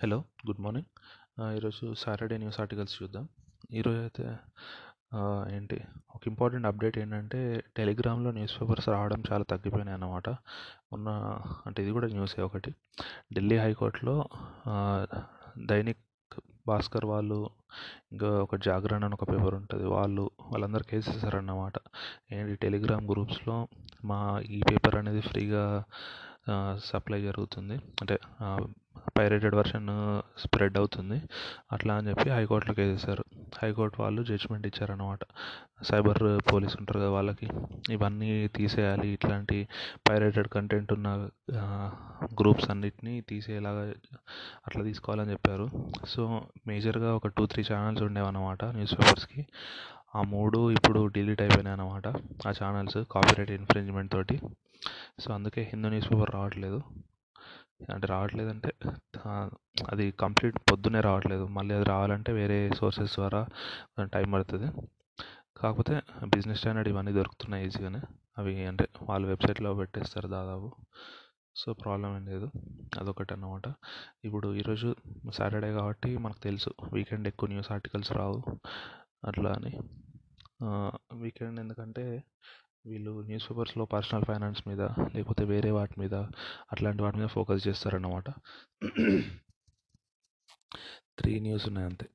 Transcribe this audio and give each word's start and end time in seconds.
Hello 0.00 0.16
good 0.46 0.60
morning. 0.64 0.88
ఈరోజు 1.56 1.84
Saturday 2.00 2.36
news 2.40 2.56
articles 2.62 2.94
చూద్దాం. 3.02 3.24
ఈరోజు 3.78 4.00
అయితే 4.06 4.24
ఏంటి 5.56 5.76
ఒక 6.14 6.20
ఇంపార్టెంట్ 6.30 6.66
అప్డేట్ 6.70 6.96
ఏంటంటే 7.02 7.40
టెలిగ్రామ్లో 7.76 8.30
న్యూస్ 8.38 8.54
పేపర్స్ 8.58 8.88
రావడం 8.94 9.20
చాలా 9.28 9.44
తగ్గిపోయినాయి 9.52 9.96
అన్నమాట. 9.98 10.28
మొన్న 10.92 11.08
అంటే 11.66 11.78
ఇది 11.84 11.92
కూడా 11.96 12.08
న్యూసే 12.16 12.42
ఒకటి. 12.48 12.72
ఢిల్లీ 13.36 13.58
హైకోర్టులో 13.64 14.16
దైనిక్ 15.72 16.04
భాస్కర్ 16.70 17.06
వాళ్ళు 17.14 17.40
ఇంకా 18.12 18.30
ఒక 18.46 18.60
జాగరణ 18.68 19.02
అని 19.10 19.18
ఒక 19.20 19.24
పేపర్ 19.32 19.56
ఉంటుంది. 19.62 19.86
వాళ్ళు 19.96 20.26
వాళ్ళందరూ 20.50 20.86
కేసేసారన్నమాట 20.92 21.76
ఏంటి 22.32 22.60
టెలిగ్రామ్ 22.66 23.10
గ్రూప్స్లో 23.12 23.58
మా 24.12 24.20
ఈ 24.58 24.60
పేపర్ 24.70 24.98
అనేది 25.02 25.24
ఫ్రీగా 25.30 25.64
సప్లై 26.90 27.22
జరుగుతుంది. 27.28 27.76
అంటే 28.02 28.16
పైరేటెడ్ 29.18 29.54
వర్షన్ 29.54 29.88
స్ప్రెడ్ 30.40 30.78
అవుతుంది. 30.78 31.22
అట్లా 31.72 31.94
అని 31.94 32.08
చెప్పి 32.08 32.30
హైకోర్టులో 32.30 32.74
కేసు 32.74 33.16
హైకోర్టు 33.62 34.02
వాళ్ళు 34.02 34.22
జడ్జిమెంట్ 34.22 34.66
ఇచ్చారన్నమాట. 34.66 35.18
సైబర్ 35.82 36.52
పోలీస్ 36.52 36.76
ఉంటారు 36.78 37.00
కదా 37.00 37.10
వాళ్ళకి. 37.10 37.48
ఇవన్నీ 37.92 38.48
తీసేయాలి. 38.48 39.08
ఇట్లాంటి 39.08 39.68
పైరేటెడ్ 40.08 40.48
కంటెంట్ 40.48 40.92
ఉన్న 40.92 41.28
గ్రూప్స్ 42.40 42.70
అన్నిటినీ 42.70 43.20
తీసేలాగా 43.20 43.94
అట్లా 44.66 44.82
తీసుకోవాలని 44.82 45.30
చెప్పారు. 45.30 45.70
సో 46.08 46.42
మేజర్గా 46.66 47.16
ఒక 47.16 47.26
టూ 47.26 47.46
త్రీ 47.46 47.64
ఛానల్స్ 47.72 48.02
ఉండేవన్నమాట 48.02 48.64
న్యూస్ 48.64 48.94
పేపర్స్కి 48.94 49.46
ఆ 50.16 50.22
మూడు 50.22 50.70
ఇప్పుడు 50.70 51.06
డిలీట్ 51.06 51.42
అయిపోయినాయి 51.42 51.80
అన్నమాట. 51.80 52.08
ఆ 52.48 52.52
ఛానల్స్ 52.62 52.98
కాపీరైట్ 53.10 53.50
ఇన్ఫ్రింజ్మెంట్ 53.50 54.12
తోటి. 54.12 54.40
సో 55.18 55.34
అందుకే 55.34 55.62
హిందూ 55.62 55.88
న్యూస్ 55.88 56.10
పేపర్ 56.12 56.30
రావట్లేదు. 56.30 56.82
అంటే 57.80 58.06
రావట్లేదంటే 58.06 58.70
అది 59.90 60.10
కంప్లీట్ 60.10 60.58
పొద్దున్నే 60.70 61.00
రావట్లేదు. 61.00 61.46
మళ్ళీ 61.46 61.72
అది 61.74 61.84
రావాలంటే 61.84 62.32
వేరే 62.32 62.58
సోర్సెస్ 62.76 63.14
ద్వారా 63.14 63.40
టైం 64.14 64.30
పడుతుంది. 64.30 64.68
కాకపోతే 65.56 65.94
బిజినెస్ 66.24 66.60
స్టాండర్డ్ 66.60 66.88
ఇవన్నీ 66.88 67.12
దొరుకుతున్నాయి 67.12 67.66
ఈజీగానే. 67.66 68.00
అవి 68.38 68.54
అంటే 68.66 68.88
వాళ్ళ 69.08 69.26
వెబ్సైట్లో 69.26 69.74
పెట్టేస్తారు 69.74 70.28
దాదాపు. 70.28 70.70
సో 71.56 71.72
ప్రాబ్లం 71.72 72.16
ఏం 72.16 72.24
లేదు. 72.26 72.46
అదొకటి 72.98 73.32
అన్నమాట 73.34 73.66
ఇప్పుడు 74.24 74.54
ఈరోజు 74.54 74.88
సాటర్డే 75.34 75.70
కాబట్టి 75.72 76.10
మనకు 76.16 76.40
తెలుసు 76.42 76.70
వీకెండ్ 76.92 77.28
ఎక్కువ 77.28 77.48
న్యూస్ 77.48 77.72
ఆర్టికల్స్ 77.72 78.12
రావు. 78.12 78.40
అట్లా 79.24 79.50
అని. 79.52 79.72
వీకెండ్ 81.20 81.60
ఎందుకంటే 81.60 82.04
వీళ్ళు 82.86 83.20
న్యూస్ 83.20 83.50
పేపర్స్లో 83.50 83.84
పర్సనల్ 83.84 84.24
ఫైనాన్స్ 84.24 84.68
మీద 84.68 84.80
లేకపోతే 84.80 85.44
వేరే 85.44 85.70
వాటి 85.70 86.00
మీద 86.00 86.14
అట్లాంటి 86.72 87.02
వాటి 87.02 87.16
మీద 87.16 87.26
ఫోకస్ 87.26 87.68
చేస్తారన్నమాట. 87.68 88.30
త్రీ 91.18 91.40
న్యూస్ 91.40 91.66
ఉన్నాయి 91.66 91.88
అంతే. 91.88 92.08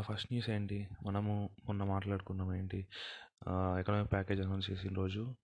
ఫస్ట్ 0.00 0.28
న్యూస్ 0.32 0.50
ఏంటి? 0.50 0.88
మనము 1.06 1.50
మొన్న 1.64 1.84
మాట్లాడుకున్నాం 1.84 2.54
ఏంటి? 2.54 2.86
ఎకనామిక్ 3.78 4.12
ప్యాకేజ్ 4.12 4.40
అనౌన్స్ 4.40 4.70
చేసిన 4.70 4.94
రోజు 4.94 5.34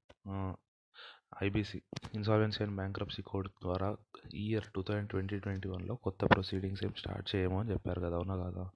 IBC 1.42 1.82
insolvency 2.14 2.64
and 2.64 2.76
bankruptcy 2.76 3.22
code 3.22 3.48
ద్వారా 3.62 3.96
year 4.34 4.64
two 4.74 4.82
thousand 4.82 5.10
twenty 5.10 5.38
twenty 5.38 5.68
వన్లో 5.68 5.94
కొత్త 5.94 6.24
ప్రొసీడింగ్స్ 6.24 6.84
ఏం 6.84 6.94
స్టార్ట్ 6.98 7.36
చేయము 7.36 7.60
అని 7.60 7.70
చెప్పారు 7.70 8.00
కదా 8.00 8.16
అవునా 8.16 8.36
కదా? 8.36 8.70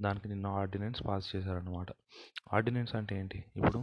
దానికి 0.00 0.28
నిన్న 0.28 0.46
ఆర్డినెన్స్ 0.60 1.00
పాస్ 1.08 1.28
చేశారనమాట 1.32 1.90
ఆర్డినెన్స్ 2.56 2.94
అంటే 3.00 3.14
ఏంటి? 3.20 3.38
ఇప్పుడు 3.56 3.80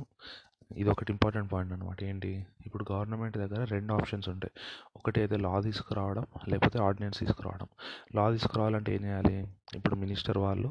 ఇది 0.72 0.90
ఒకటి 0.94 1.10
ఇంపార్టెంట్ 1.14 1.50
పాయింట్ 1.52 1.74
అనమాట 1.74 2.00
ఏంటి? 2.04 2.32
ఇప్పుడు 2.66 2.86
గవర్నమెంట్ 2.92 3.36
దగ్గర 3.38 3.62
రెండు 3.74 3.92
ఆప్షన్స్ 3.94 4.28
ఉంటాయి. 4.30 4.54
ఒకటి 4.98 5.18
అయితే 5.22 5.36
లా 5.38 5.60
తీసుకురావడం 5.68 6.26
లేకపోతే 6.52 6.78
ఆర్డినెన్స్ 6.86 7.20
తీసుకురావడం. 7.20 7.68
లా 8.16 8.26
తీసుకురావాలంటే 8.32 8.92
ఏం 8.96 9.04
చేయాలి? 9.06 9.36
ఇప్పుడు 9.76 9.96
మినిస్టర్ 9.96 10.38
వాళ్ళు 10.38 10.70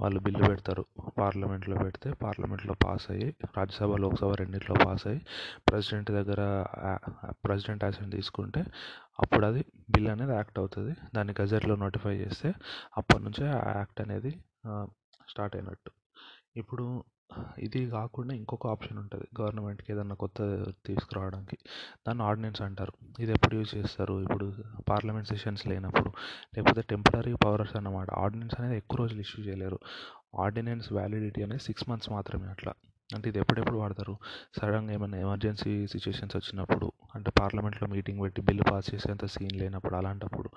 వాళ్ళు 0.00 0.20
బిల్లు 0.26 0.42
పెడతారు. 0.50 0.84
పార్లమెంట్లో 1.20 1.76
పెడితే 1.84 2.10
పార్లమెంట్లో 2.24 2.74
పాస్ 2.84 3.06
అయ్యి 3.14 3.28
రాజ్యసభ 3.58 3.96
లోక్సభ 4.04 4.32
రెండింటిలో 4.40 4.76
పాస్ 4.84 5.06
అయ్యి 5.06 5.22
ప్రెసిడెంట్ 5.68 6.10
దగ్గర 6.18 6.40
ప్రెసిడెంట్ 7.44 7.84
యాక్షన్ 7.84 8.12
తీసుకుంటే 8.16 8.62
అప్పుడు 9.22 9.44
అది 9.46 9.62
బిల్ 9.90 10.08
అనేది 10.08 10.32
యాక్ట్ 10.32 10.58
అవుతుంది. 10.58 10.92
దాన్ని 11.16 11.34
గజెట్లో 11.40 11.76
నోటిఫై 11.84 12.14
చేస్తే 12.16 12.50
అప్పటి 12.96 13.22
నుంచే 13.24 13.46
ఆ 13.58 13.72
యాక్ట్ 13.80 14.00
అనేది 14.00 14.32
స్టార్ట్ 15.28 15.56
అయినట్టు. 15.56 15.90
ఇప్పుడు 16.56 17.04
ఇది 17.58 17.90
కాకుండా 17.90 18.34
ఇంకొక 18.34 18.66
ఆప్షన్ 18.66 18.98
ఉంటుంది. 18.98 19.42
గవర్నమెంట్కి 19.42 19.92
ఏదన్నా 19.92 20.14
కొత్త 20.14 20.42
తీసుకురావడానికి. 20.86 21.58
దాన్ని 22.08 22.24
ఆర్డినెన్స్ 22.24 22.62
అంటారు. 22.62 22.92
ఇది 23.20 23.32
ఎప్పుడు 23.32 23.54
యూజ్ 23.54 23.74
చేస్తారు? 23.74 24.22
ఇప్పుడు 24.22 24.54
పార్లమెంట్ 24.88 25.28
సెషన్స్ 25.28 25.66
లేనప్పుడు. 25.66 26.12
లేకపోతే 26.56 26.82
టెంపరీ 26.82 27.34
పవర్స్ 27.34 27.76
అన్నమాట. 27.76 28.10
ఆర్డినెన్స్ 28.10 28.60
అనేది 28.60 28.76
ఎక్కువ 28.76 28.98
రోజులు 28.98 29.20
ఇష్యూ 29.20 29.44
చేయలేరు. 29.44 29.78
ఆర్డినెన్స్ 30.38 30.92
వ్యాలిడిటీ 30.92 31.42
అనేది 31.42 31.62
సిక్స్ 31.62 31.88
మంత్స్ 31.88 32.10
మాత్రమే 32.10 32.48
అట్లా. 32.48 32.72
అంటే 33.16 33.26
ఇది 33.30 33.38
ఎప్పుడెప్పుడు 33.42 33.78
వాడతారు? 33.82 34.14
సడన్గా 34.56 34.92
ఏమైనా 34.96 35.18
ఎమర్జెన్సీ 35.26 35.72
సిచ్యువేషన్స్ 35.92 36.34
వచ్చినప్పుడు 36.38 36.86
అంటే 37.16 37.30
పార్లమెంట్లో 37.38 37.86
మీటింగ్ 37.94 38.20
పెట్టి 38.24 38.40
బిల్లు 38.48 38.64
పాస్ 38.70 38.88
చేసేంత 38.92 39.24
సీన్ 39.34 39.54
లేనప్పుడు 39.60 39.94
అలాంటప్పుడు 40.00 40.48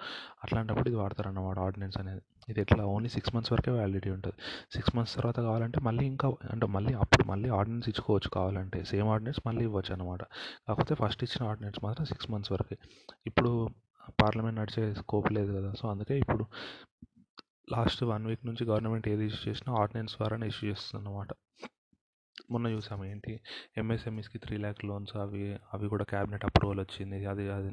అట్లాంటప్పుడు 0.44 0.88
ఇది 0.92 0.98
వాడతారు 1.02 1.30
అన్నమాట 1.32 1.58
ఆర్డినెన్స్ 1.68 1.98
అనేది. 2.02 2.22
ఇది 2.52 2.60
ఎట్లా? 2.64 2.84
ఓన్లీ 2.94 3.10
సిక్స్ 3.16 3.32
మంత్స్ 3.36 3.52
వరకే 3.54 3.72
వ్యాలిడిటీ 3.78 4.10
ఉంటుంది. 4.18 4.38
సిక్స్ 4.76 4.94
మంత్స్ 4.98 5.14
తర్వాత 5.18 5.38
కావాలంటే 5.48 5.80
మళ్ళీ 5.88 6.04
ఇంకా 6.14 6.28
అంటే 6.54 6.68
మళ్ళీ 6.76 6.94
అప్పుడు 7.04 7.26
మళ్ళీ 7.32 7.50
ఆర్డినెన్స్ 7.60 7.88
ఇచ్చుకోవచ్చు 7.92 8.32
కావాలంటే. 8.38 8.80
సేమ్ 8.92 9.10
ఆర్డినెన్స్ 9.16 9.42
మళ్ళీ 9.48 9.64
ఇవ్వచ్చు 9.70 9.94
అనమాట 9.98 10.24
కాకపోతే 10.68 10.96
ఫస్ట్ 11.04 11.24
ఇచ్చిన 11.28 11.44
ఆర్డినెన్స్ 11.52 11.80
మాత్రం 11.88 12.08
సిక్స్ 12.14 12.30
మంత్స్ 12.34 12.54
వరకే. 12.56 12.78
ఇప్పుడు 13.32 13.52
పార్లమెంట్ 14.24 14.58
నడిచే 14.62 14.84
స్కోప్ 15.02 15.30
లేదు 15.38 15.52
కదా 15.58 15.72
సో 15.82 15.86
అందుకే 15.94 16.16
ఇప్పుడు 16.24 16.44
లాస్ట్ 17.76 18.02
వన్ 18.12 18.24
వీక్ 18.30 18.46
నుంచి 18.50 18.64
గవర్నమెంట్ 18.72 19.08
ఏది 19.12 19.26
ఇష్యూ 19.30 19.42
చేసినా 19.50 19.72
ఆర్డినెన్స్ 19.82 20.14
ద్వారానే 20.20 20.48
ఇష్యూ 20.54 20.66
చేస్తుంది 20.72 21.00
అనమాట 21.02 21.32
మొన్న 22.52 22.68
చూసాము 22.68 23.06
ఏంటి? 23.06 23.40
ఎంఎస్ఎంఈస్కి 23.78 24.38
త్రీ 24.38 24.58
ల్యాక్ 24.58 24.86
లోన్స్ 24.86 25.16
అవి 25.18 25.44
అవి 25.74 25.88
కూడా 25.88 26.04
క్యాబినెట్ 26.04 26.46
అప్రూవల్ 26.46 26.80
వచ్చింది. 26.80 27.26
అది 27.26 27.46
అది 27.52 27.72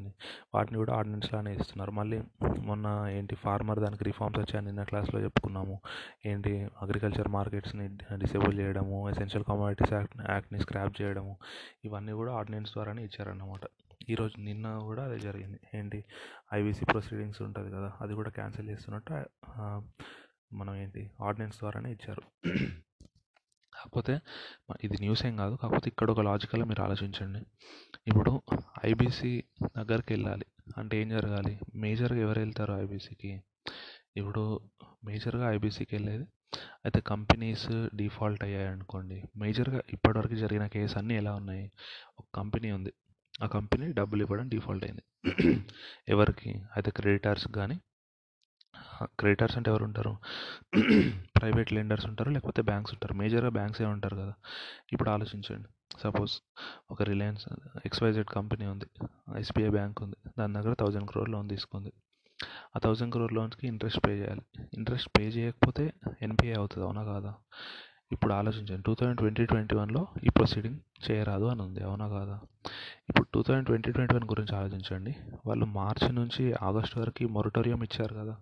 వాటిని 0.55 0.77
కూడా 0.77 0.93
ఆర్డినెన్స్లానే 0.93 1.53
ఇస్తున్నారు. 1.55 1.91
మళ్ళీ 1.91 2.19
మొన్న 2.69 2.87
ఏంటి 3.11 3.35
ఫార్మర్ 3.35 3.79
దానికి 3.79 4.03
రిఫార్మ్స్ 4.03 4.39
వచ్చాయని 4.39 4.67
నిన్న 4.67 4.83
క్లాస్లో 4.83 5.21
చెప్పుకున్నాము. 5.21 5.79
ఏంటి 6.25 6.53
అగ్రికల్చర్ 6.81 7.27
మార్కెట్స్ని 7.27 7.87
డిసేబుల్ 8.13 8.59
చేయడము 8.59 9.09
ఎసెన్షియల్ 9.09 9.45
కమోడిటీస్ 9.45 9.93
యాక్ట్ 9.93 10.17
యాక్ట్ని 10.29 10.59
స్క్రాప్ 10.59 11.01
చేయడము 11.01 11.37
ఇవన్నీ 11.85 12.11
కూడా 12.11 12.33
ఆర్డినెన్స్ 12.33 12.73
ద్వారానే 12.73 13.03
ఇచ్చారన్నమాట. 13.03 13.61
ఈరోజు 14.09 14.41
నిన్న 14.41 14.77
కూడా 14.77 15.03
అదే 15.03 15.19
జరిగింది. 15.19 15.59
ఏంటి 15.75 16.03
ఐబీసీ 16.53 16.85
ప్రొసీడింగ్స్ 16.85 17.41
ఉంటుంది 17.41 17.71
కదా 17.71 17.91
అది 18.01 18.13
కూడా 18.13 18.29
క్యాన్సిల్ 18.29 18.69
చేస్తున్నట్టు 18.69 19.23
మనం 20.55 20.75
ఏంటి 20.75 21.11
ఆర్డినెన్స్ 21.23 21.59
ద్వారానే 21.59 21.91
ఇచ్చారు. 21.91 22.23
కాకపోతే 23.79 24.19
ఇది 24.83 24.97
న్యూస్ 24.99 25.25
ఏం 25.25 25.35
కాదు. 25.35 25.55
కాకపోతే 25.55 25.87
ఇక్కడ 25.87 26.11
ఒక 26.11 26.21
లాజికల్గా 26.21 26.67
మీరు 26.67 26.81
ఆలోచించండి. 26.81 27.39
ఇప్పుడు 28.07 28.41
ఐబీసీ 28.85 29.43
దగ్గరికి 29.63 30.13
వెళ్ళాలి. 30.13 30.45
అంటే 30.77 31.01
ఏం 31.01 31.09
జరగాలి? 31.09 31.59
మేజర్గా 31.75 32.19
ఎవరు 32.19 32.39
వెళ్తారు 32.39 32.73
ఐబీసీకి 32.73 33.41
ఇప్పుడు 34.17 34.59
మేజర్గా 35.03 35.51
ఐబీసీకి 35.51 35.95
వెళ్ళేది 35.95 36.23
అయితే 36.85 36.99
కంపెనీస్ 37.01 37.67
డిఫాల్ట్ 37.95 38.43
అయ్యాయి 38.43 38.67
అనుకోండి. 38.67 39.23
మేజర్గా 39.37 39.81
ఇప్పటివరకు 39.93 40.35
జరిగిన 40.35 40.67
కేసు 40.67 40.97
అన్నీ 40.97 41.15
ఎలా 41.15 41.35
ఉన్నాయి? 41.35 41.71
ఒక 42.19 42.25
కంపెనీ 42.35 42.71
ఉంది. 42.71 42.93
ఆ 43.43 43.47
కంపెనీ 43.47 43.93
డబ్బులు 43.93 44.21
ఇవ్వడం 44.21 44.49
డిఫాల్ట్ 44.49 44.85
అయింది. 44.85 45.03
ఎవరికి? 46.09 46.51
అయితే 46.75 46.91
క్రెడిటర్స్ 46.91 47.47
కానీ 47.47 47.79
క్రెడిటర్స్ 49.03 49.57
అంటే 49.57 49.71
ఎవరు 49.71 49.83
ఉంటారు? 49.83 50.17
ప్రైవేట్ 51.37 51.73
లెండర్స్ 51.73 52.05
ఉంటారు 52.05 52.29
లేకపోతే 52.29 52.61
బ్యాంక్స్ 52.61 52.93
ఉంటారు. 52.93 53.13
మేజర్గా 53.13 53.49
బ్యాంక్సే 53.49 53.85
ఉంటారు 53.85 54.15
కదా. 54.15 54.33
ఇప్పుడు 54.93 55.09
ఆలోచించండి. 55.09 55.67
సపోజ్ 55.99 56.31
ఒక 56.91 57.03
రిలయన్స్ 57.03 57.47
ఎక్స్వైజెడ్ 57.85 58.27
కంపెనీ 58.27 58.65
ఉంది 58.65 58.85
ఎస్బీఐ 59.39 59.69
బ్యాంక్ 59.69 60.01
ఉంది 60.01 60.15
దాని 60.39 60.53
దగ్గర 60.53 60.73
థౌజండ్ 60.73 61.09
క్రోర్ 61.09 61.29
లోన్ 61.29 61.49
తీసుకుంది. 61.49 61.93
ఆ 62.75 62.79
థౌజండ్ 62.79 63.11
క్రోర్ 63.13 63.33
లోన్స్కి 63.33 63.67
ఇంట్రెస్ట్ 63.67 64.07
పే 64.07 64.11
చేయాలి. 64.11 64.41
ఇంట్రెస్ట్ 64.73 65.09
పే 65.17 65.23
చేయకపోతే 65.27 65.93
ఎన్పిఏ 66.21 66.53
అవుతుంది 66.53 66.87
అవునా 66.87 67.03
కాదా? 67.03 67.35
ఇప్పుడు 68.11 68.33
ఆలోచించండి. 68.33 68.83
టూ 68.83 68.95
థౌజండ్ 68.95 69.17
ట్వంటీ 69.17 69.45
ట్వంటీ 69.45 69.75
వన్లో 69.75 70.07
ఈ 70.23 70.29
ప్రొసీడింగ్ 70.29 70.79
చేయరాదు 71.11 71.43
అని 71.43 71.61
ఉంది 71.61 71.83
అవునా 71.83 72.07
కాదా? 72.07 72.39
ఇప్పుడు 73.09 73.27
two 73.33 73.43
thousand 73.43 73.65
twenty 73.65 73.91
twenty 73.91 74.15
one 74.15 74.23
గురించి 74.23 74.55
ఆలోచించండి. 74.55 75.15
వాళ్ళు 75.45 75.65
మార్చి 75.65 76.13
నుంచి 76.13 76.53
ఆగస్ట్ 76.61 76.97
వరకు 76.97 77.27
మొరటోరియం 77.27 77.83
ఇచ్చారు 77.83 78.15
కదా. 78.15 78.37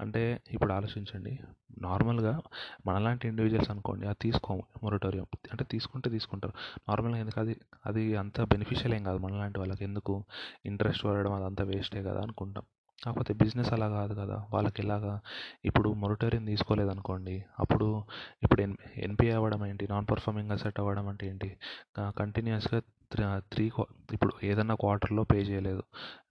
అంటే 0.00 0.42
ఇప్పుడు 0.50 0.72
ఆలోచించండి. 0.72 1.38
నార్మల్గా 1.80 2.40
మనలాంటి 2.86 3.28
ఇండివిజువల్స్ 3.28 3.70
అనుకోండి 3.70 4.06
అది 4.06 4.16
తీసుకోము 4.22 4.62
మొరటోరియం. 4.82 5.26
అంటే 5.52 5.64
తీసుకుంటే 5.64 6.10
తీసుకుంటారు. 6.10 6.54
నార్మల్గా 6.88 7.18
ఎందుకు 7.18 7.40
అది 7.40 7.60
అది 7.86 8.16
అంత 8.16 8.40
బెనిఫిషియల్ 8.40 8.94
ఏం 8.94 9.04
కాదు 9.04 9.18
మనలాంటి 9.18 9.58
వాళ్ళకి. 9.58 9.84
ఎందుకు? 9.84 10.24
ఇంట్రెస్ట్ 10.66 11.04
పడడం 11.04 11.32
అదంతా 11.32 11.64
వేస్టే 11.64 12.02
కదా 12.02 12.20
అనుకుంటాం. 12.20 12.64
కాకపోతే 13.04 13.34
బిజినెస్ 13.34 13.72
అలా 13.72 13.88
కాదు 13.88 14.14
కదా. 14.14 14.46
వాళ్ళకి 14.50 14.82
ఎలాగా? 14.82 15.20
ఇప్పుడు 15.64 15.88
మొరటోరియం 15.92 16.44
తీసుకోలేదు 16.44 16.90
అనుకోండి 16.90 17.44
అప్పుడు 17.58 18.04
ఇప్పుడు 18.42 18.62
ఎన్ 18.62 18.76
ఎన్పీ 18.96 19.30
అవ్వడం 19.30 19.66
ఏంటి? 19.66 19.88
నాన్ 19.90 20.06
పర్ఫార్మింగ్ 20.10 20.50
అసెట్ 20.50 20.80
అవ్వడం 20.80 21.08
అంటే 21.08 21.28
ఏంటి? 21.28 21.56
కంటిన్యూస్గా 22.00 22.80
త్రీ 23.12 23.24
త్రీ 23.52 23.70
ఇప్పుడు 24.12 24.32
ఏదన్నా 24.42 24.74
క్వార్టర్లో 24.74 25.24
పే 25.24 25.36
చేయలేదు. 25.36 25.82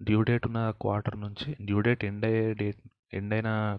డ్యూ 0.03 0.21
డేట్ 0.21 0.47
ఉన్న 0.47 0.71
క్వార్టర్ 0.81 1.19
నుంచి 1.19 1.57
డ్యూ 1.61 1.79
డేట్ 1.81 2.05
ఎండ్ 2.05 2.25
అయ్యే 2.25 2.53
డేట్ 2.53 2.77
ఎండ్ 3.13 3.33
అయిన 3.33 3.77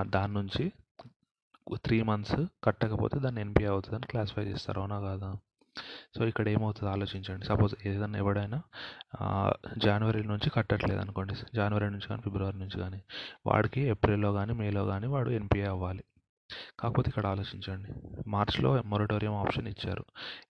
దాని 0.00 0.34
నుంచి 0.34 0.72
త్రీ 1.74 2.02
మంత్స్ 2.02 2.46
కట్టకపోతే 2.64 3.18
దాన్ని 3.18 3.40
ఎన్పిఏ 3.40 3.66
అవుతుందని 3.66 4.06
క్లాసిఫై 4.06 4.42
చేస్తారు. 4.42 4.80
అవునా 4.80 5.00
కాదా? 5.00 5.34
సో 6.18 6.24
ఇక్కడ 6.26 6.48
ఏమవుతుంది 6.48 6.92
ఆలోచించండి. 6.92 7.46
సపోజ్ 7.46 7.74
ఏదైనా 7.86 8.18
ఎవడైనా 8.18 8.62
జనవరి 9.78 10.24
నుంచి 10.26 10.50
కట్టట్లేదు 10.50 11.00
అనుకోండి. 11.00 11.34
జనవరి 11.54 11.90
నుంచి 11.90 12.08
కానీ 12.08 12.22
ఫిబ్రవరి 12.22 12.58
నుంచి 12.58 12.80
కానీ 12.80 13.02
వాడికి 13.46 13.80
ఏప్రిల్లో 13.80 14.32
కానీ 14.32 14.52
మేలో 14.52 14.86
కానీ 14.86 15.06
వాడు 15.06 15.30
ఎన్పిఏ 15.30 15.64
అవ్వాలి. 15.64 16.04
కాకపోతే 16.80 17.08
ఇక్కడ 17.08 17.26
ఆలోచించండి. 17.26 17.90
మార్చ్లో 18.28 18.82
మొరటోరియం 18.82 19.34
ఆప్షన్ 19.34 19.68
ఇచ్చారు. 19.68 20.04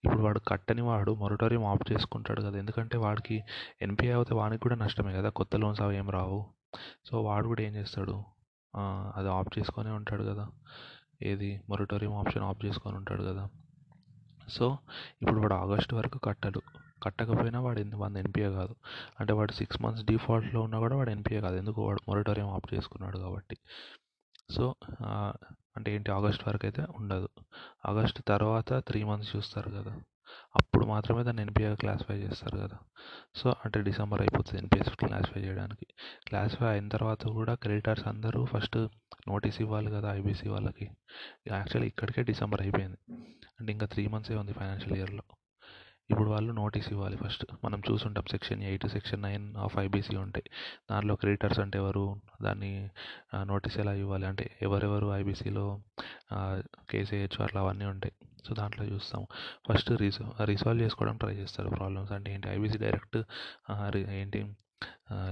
ఇప్పుడు 0.05 0.21
వాడు 0.21 0.39
కట్టని 0.39 0.81
వాడు 0.81 1.15
మొరటోరియం 1.15 1.65
ఆఫ్ 1.65 1.91
చేసుకుంటాడు 1.91 2.41
కదా. 2.41 2.57
ఎందుకంటే 2.59 2.97
వాడికి 2.97 3.43
ఎన్పిఏ 3.81 4.11
అవుతే 4.11 4.35
వానికి 4.35 4.61
కూడా 4.61 4.75
నష్టమే 4.75 5.13
కదా. 5.13 5.29
కొత్త 5.29 5.55
లోన్స్ 5.55 5.81
అవి 5.81 5.97
ఏం 5.97 6.09
రావు. 6.09 6.45
సో 7.05 7.21
వాడు 7.23 7.47
కూడా 7.47 7.63
ఏం 7.63 7.75
చేస్తాడు? 7.75 8.23
అది 9.15 9.29
ఆఫ్ 9.29 9.59
చేసుకొనే 9.59 9.89
ఉంటాడు 9.89 10.23
కదా. 10.23 10.47
ఏది? 11.21 11.61
మొరటోరియం 11.69 12.13
ఆప్షన్ 12.13 12.43
ఆఫ్ 12.43 12.65
చేసుకొని 12.65 12.97
ఉంటాడు 12.97 13.23
కదా. 13.23 13.49
సో 14.49 14.77
ఇప్పుడు 15.21 15.41
వాడు 15.41 15.53
ఆగస్ట్ 15.53 15.93
వరకు 15.93 16.19
కట్టడు. 16.19 16.61
కట్టకపోయినా 17.03 17.59
వాడు 17.61 17.95
వాడి 17.95 18.19
ఎన్పిఏ 18.19 18.49
కాదు. 18.49 18.75
అంటే 19.19 19.33
వాడు 19.33 19.51
సిక్స్ 19.51 19.81
మంత్స్ 19.81 20.05
డిఫాల్ట్లో 20.05 20.61
ఉన్నా 20.61 20.79
కూడా 20.79 20.95
వాడు 20.95 21.09
ఎన్పిఏ 21.09 21.41
కాదు. 21.41 21.55
ఎందుకు? 21.55 21.85
వాడు 21.85 21.99
మొరటోరియం 22.07 22.49
ఆఫ్ 22.49 22.73
చేసుకున్నాడు 22.73 23.17
కాబట్టి. 23.17 23.57
సో 24.51 24.75
అంటే 25.75 25.95
ఏంటి? 25.95 26.11
ఆగస్ట్ 26.11 26.47
వరకు 26.47 26.65
అయితే 26.65 26.85
ఉండదు. 26.99 27.29
ఆగస్ట్ 27.85 28.21
తర్వాత 28.27 28.73
త్రీ 28.73 29.03
మంత్స్ 29.03 29.35
చూస్తారు 29.35 29.69
కదా. 29.69 29.99
అప్పుడు 30.55 30.85
మాత్రమే 30.85 31.23
దాన్ని 31.23 31.43
ఎన్పిఏ 31.43 31.75
క్లాసిఫై 31.75 32.15
చేస్తారు 32.15 32.57
కదా. 32.57 32.77
సో 33.35 33.55
అంటే 33.65 33.81
డిసెంబర్ 33.81 34.21
అయిపోతుంది 34.21 34.61
ఎన్పిఎస్ 34.61 34.89
క్లాసిఫై 34.89 35.41
చేయడానికి. 35.41 35.85
క్లాసిఫై 36.27 36.67
అయిన 36.67 36.87
తర్వాత 36.87 37.27
కూడా 37.27 37.53
క్రెడిటర్స్ 37.53 38.07
అందరూ 38.07 38.45
ఫస్ట్ 38.45 38.77
నోటీస్ 39.27 39.61
ఇవ్వాలి 39.61 39.91
కదా 39.91 40.15
ఐబీసీ 40.15 40.49
వాళ్ళకి. 40.49 40.85
యాక్చువల్లీ 41.51 41.87
ఇక్కడికే 41.87 42.23
డిసెంబర్ 42.23 42.61
అయిపోయింది. 42.61 42.97
అంటే 43.59 43.71
ఇంకా 43.73 43.85
త్రీ 43.85 44.07
మంత్సే 44.07 44.35
ఉంది 44.35 44.53
ఫైనాన్షియల్ 44.53 44.97
ఇయర్లో. 44.97 45.23
ఇప్పుడు 46.09 46.29
వాళ్ళు 46.29 46.53
నోటీస్ 46.53 46.87
ఇవ్వాలి 46.91 47.17
ఫస్ట్. 47.17 47.45
మనం 47.63 47.81
చూసుంటాం 47.91 48.23
section 48.31 48.63
eight 48.63 48.87
section 48.87 49.21
nine 49.21 49.55
of 49.55 49.77
IBC 49.77 50.15
ఉంటాయి. 50.15 50.43
దానిలో 50.91 51.15
క్రెడిటర్స్ 51.15 51.59
అంటే 51.59 51.77
ఎవరు? 51.79 52.21
దాన్ని 52.41 52.89
నోటీస్ 53.43 53.77
ఎలా 53.77 53.93
ఇవ్వాలి? 53.93 54.25
అంటే 54.25 54.57
ఎవరెవరు 54.61 55.07
ఐబీసీలో 55.13 55.81
కేసు 56.89 57.15
వేయచ్చు 57.15 57.43
అట్లా 57.43 57.61
అవన్నీ 57.61 57.85
ఉంటాయి. 57.85 58.13
సో 58.47 58.53
దాంట్లో 58.55 58.85
చూస్తాము. 58.85 59.27
ఫస్ట్ 59.67 59.91
రిసో 60.01 60.25
రిసాల్వ్ 60.51 60.83
చేసుకోవడం 60.83 61.17
ట్రై 61.17 61.33
చేస్తారు 61.35 61.69
ప్రాబ్లమ్స్. 61.69 62.11
అంటే 62.11 62.33
ఏంటి 62.33 62.49
ఐబీసీ 62.49 62.77
డైరెక్ట్ 62.77 63.17
ఏంటి 64.21 64.41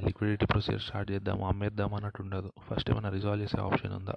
లిక్విడిటీ 0.06 0.46
ప్రొసీజర్ 0.46 0.82
స్టార్ట్ 0.82 1.10
చేద్దాము 1.12 1.44
అమ్మేద్దాం 1.48 1.94
అన్నట్టు 1.94 2.22
ఉండదు. 2.22 2.50
ఫస్ట్ 2.68 2.90
ఏమైనా 2.92 3.10
రిజాల్వ్ 3.10 3.44
చేసే 3.44 3.58
ఆప్షన్ 3.62 3.94
ఉందా? 3.94 4.16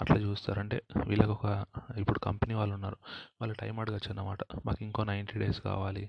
అట్లా 0.00 0.16
చూస్తారు. 0.16 0.60
అంటే 0.60 0.76
వీళ్ళకి 1.06 1.30
ఒక 1.30 1.46
ఇప్పుడు 1.96 2.18
కంపెనీ 2.18 2.54
వాళ్ళు 2.54 2.74
ఉన్నారు. 2.74 2.98
వాళ్ళు 3.40 3.54
టైం 3.60 3.80
అడగచ్చు 3.80 4.10
అన్నమాట. 4.10 4.38
మాకు 4.66 4.80
ఇంకో 4.82 5.04
నైంటీ 5.04 5.38
డేస్ 5.38 5.60
కావాలి 5.60 6.04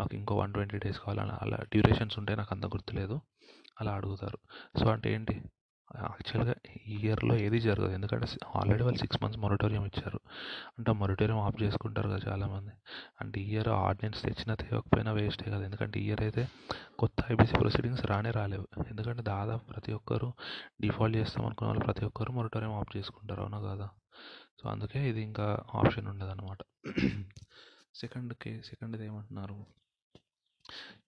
మాకు 0.00 0.14
ఇంకో 0.16 0.36
వన్ 0.36 0.52
ట్వంటీ 0.52 0.78
డేస్ 0.78 1.00
కావాలి 1.00 1.20
అలా 1.42 1.58
డ్యూరేషన్స్ 1.72 2.18
ఉంటాయి 2.18 2.38
నాకు 2.38 2.54
అంత 2.54 2.66
గుర్తులేదు. 2.66 3.18
అలా 3.80 3.92
అడుగుతారు. 3.92 4.38
సో 4.78 4.86
అంటే 4.90 5.08
ఏంటి 5.14 5.36
యాక్చువల్గా 5.94 6.54
ఈ 6.86 6.94
ఇయర్లో 7.06 7.34
ఏది 7.36 7.60
జరగదు. 7.60 7.92
ఎందుకంటే 7.92 8.26
ఆల్రెడీ 8.56 8.82
వాళ్ళు 8.82 8.98
సిక్స్ 8.98 9.22
మంత్స్ 9.22 9.40
మొరటోరియం 9.40 9.84
ఇచ్చారు. 9.84 10.20
అంటే 10.78 10.92
మొరటోరియం 10.92 11.38
ఆఫ్ 11.38 11.62
చేసుకుంటారు 11.62 12.08
కదా 12.08 12.32
చాలామంది. 12.32 12.72
అంటే 13.20 13.40
ఈ 13.40 13.50
ఇయర్ 13.52 13.68
ఆర్డినెన్స్ 13.68 14.22
తెచ్చినా 14.22 14.54
తేవకపోయినా 14.54 15.12
వేస్టే 15.12 15.50
కదా. 15.50 15.64
ఎందుకంటే 15.64 16.00
ఇయర్ 16.00 16.20
అయితే 16.20 16.48
కొత్త 16.98 17.32
ఐబీసీ 17.32 17.56
ప్రొసీడింగ్స్ 17.56 18.06
రానే 18.06 18.30
రాలేవు. 18.30 18.68
ఎందుకంటే 18.90 19.22
దాదాపు 19.22 19.64
ప్రతి 19.64 19.92
ఒక్కరు 19.92 20.32
డిఫాల్ట్ 20.80 21.16
చేస్తాం 21.16 21.46
అనుకున్న 21.46 21.68
వాళ్ళు 21.68 21.84
ప్రతి 21.84 22.04
ఒక్కరు 22.04 22.32
మొరటోరియం 22.32 22.72
ఆఫ్ 22.72 22.96
చేసుకుంటారు. 22.96 23.40
అవునా 23.42 23.60
కదా? 23.60 23.88
సో 24.62 24.68
అందుకే 24.68 25.08
ఇది 25.08 25.22
ఇంకా 25.22 25.58
ఆప్షన్ 25.74 26.06
ఉండదు 26.08 26.30
అనమాట 26.30 26.58
సెకండ్కి 27.94 28.62
సెకండ్ది 28.62 29.06
ఏమంటున్నారు? 29.06 29.66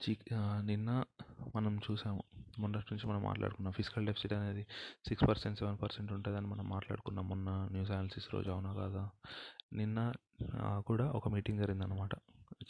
చి 0.03 0.19
నిన్న 0.61 1.05
మనం 1.57 1.81
చూసాము. 1.91 2.23
మొన్న 2.58 2.76
నుంచి 2.93 3.06
మనం 3.06 3.22
మాట్లాడుకున్నాం. 3.22 3.72
ఫిజికల్ 3.72 4.06
డెఫిసిట్ 4.06 4.32
అనేది 4.32 4.62
సిక్స్ 5.08 5.25
పర్సెంట్ 5.28 5.58
సెవెన్ 5.58 5.78
పర్సెంట్ 5.82 6.12
ఉంటుందని 6.12 6.46
మనం 6.46 6.69
మాట్లాడుకున్నాం 6.69 7.28
మొన్న 7.28 7.50
న్యూస్ 7.72 7.90
అనాలిసిస్ 7.90 8.28
రోజు 8.34 8.50
అవునా 8.50 8.72
కాదా? 8.75 9.02
నిన్న 9.72 9.99
కూడా 10.87 11.06
ఒక 11.10 11.28
మీటింగ్ 11.28 11.58
జరిగిందనమాట 11.58 12.14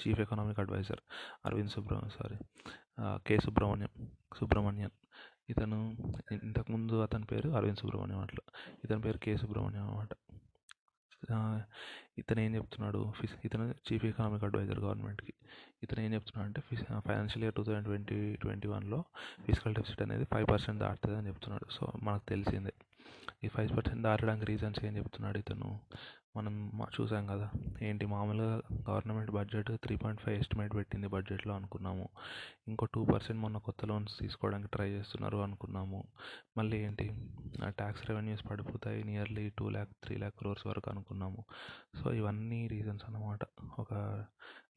chief 0.01 0.21
economic 0.21 0.61
advisor 0.61 1.03
Arvind 1.47 1.71
Subra 1.71 1.95
sorry 2.19 2.39
K 3.27 3.39
Subrahmanyam 3.45 3.93
Subrahmanyan 4.39 4.95
ఇతను 5.51 5.79
ఇంతకుముందు 6.45 6.95
అతని 7.03 7.25
పేరు 7.25 7.49
అరవింద్ 7.51 7.79
సుబ్రహ్మణ్యం 7.79 8.21
అట్లా. 8.21 8.43
ఇతని 8.85 9.01
పేరు 9.01 9.19
కే 9.19 9.37
సుబ్రహ్మణ్యం 9.37 9.85
అనమాట 9.87 10.13
ఇతను 12.19 12.41
ఏం 12.41 12.55
చెప్తున్నాడు? 12.55 13.13
ఫిస్ 13.21 13.33
ఇతను 13.45 13.75
చీఫ్ 13.93 14.05
ఎకనామిక్ 14.05 14.45
అడ్వైజర్ 14.45 14.79
గవర్నమెంట్కి. 14.79 15.33
ఇతను 15.83 16.01
ఏం 16.01 16.15
చెప్తున్నాడు 16.15 16.47
అంటే 16.47 16.61
ఫిస్ 16.61 16.83
financial 16.83 17.45
year 17.45 17.55
two 17.55 17.65
thousand 17.65 17.85
twenty 17.85 18.37
twenty 18.37 18.69
వన్లో 18.69 19.05
ఫిజికల్ 19.47 19.75
డెఫిసిట్ 19.75 20.03
అనేది 20.03 20.25
ఫైవ్ 20.25 20.47
పర్సెంట్ 20.51 20.81
దాటుతుంది 20.81 21.19
అని 21.19 21.29
చెప్తున్నాడు. 21.29 21.67
సో 21.73 21.93
మనకు 22.03 22.23
తెలిసిందే. 22.29 22.73
ఈ 23.45 23.49
ఫైవ్ 23.49 23.77
పర్సెంట్ 23.77 24.03
దాటడానికి 24.03 24.47
రీజన్స్ 24.47 24.85
ఏం 24.85 24.97
చెప్తున్నాడు 24.97 25.39
ఇతను? 25.39 25.81
మనం 26.39 26.55
చూసాం 26.97 27.25
కదా. 27.27 27.47
ఏంటి 27.83 28.07
మామూలుగా 28.07 28.55
government 28.89 29.31
budget 29.31 29.71
three 29.85 29.95
point 29.97 30.23
five 30.23 30.37
estimate 30.39 30.75
పెట్టింది 30.75 31.07
బడ్జెట్లో 31.07 31.55
అనుకున్నాము. 31.55 32.07
ఇంకో 32.69 32.87
టూ 32.95 33.05
పర్సెంట్ 33.05 33.41
మొన్న 33.43 33.59
కొత్త 33.59 33.85
లోన్స్ 33.85 34.19
తీసుకోవడానికి 34.19 34.71
ట్రై 34.73 34.89
చేస్తున్నారు 34.91 35.39
అనుకున్నాము. 35.47 36.01
మళ్ళీ 36.59 36.79
ఏంటి 36.87 37.07
ట్యాక్స్ 37.81 38.05
రెవెన్యూస్ 38.11 38.45
పడిపోతాయి 38.51 39.05
nearly 39.05 39.45
two 39.59 39.69
lakh 39.69 39.93
three 40.05 40.17
lakh 40.17 40.37
crores 40.39 40.67
వరకు 40.67 40.91
అనుకున్నాము. 40.91 41.45
సో 42.01 42.13
ఇవన్నీ 42.13 42.61
రీజన్స్ 42.75 43.05
అన్నమాట. 43.09 43.41
ఒక 43.79 43.93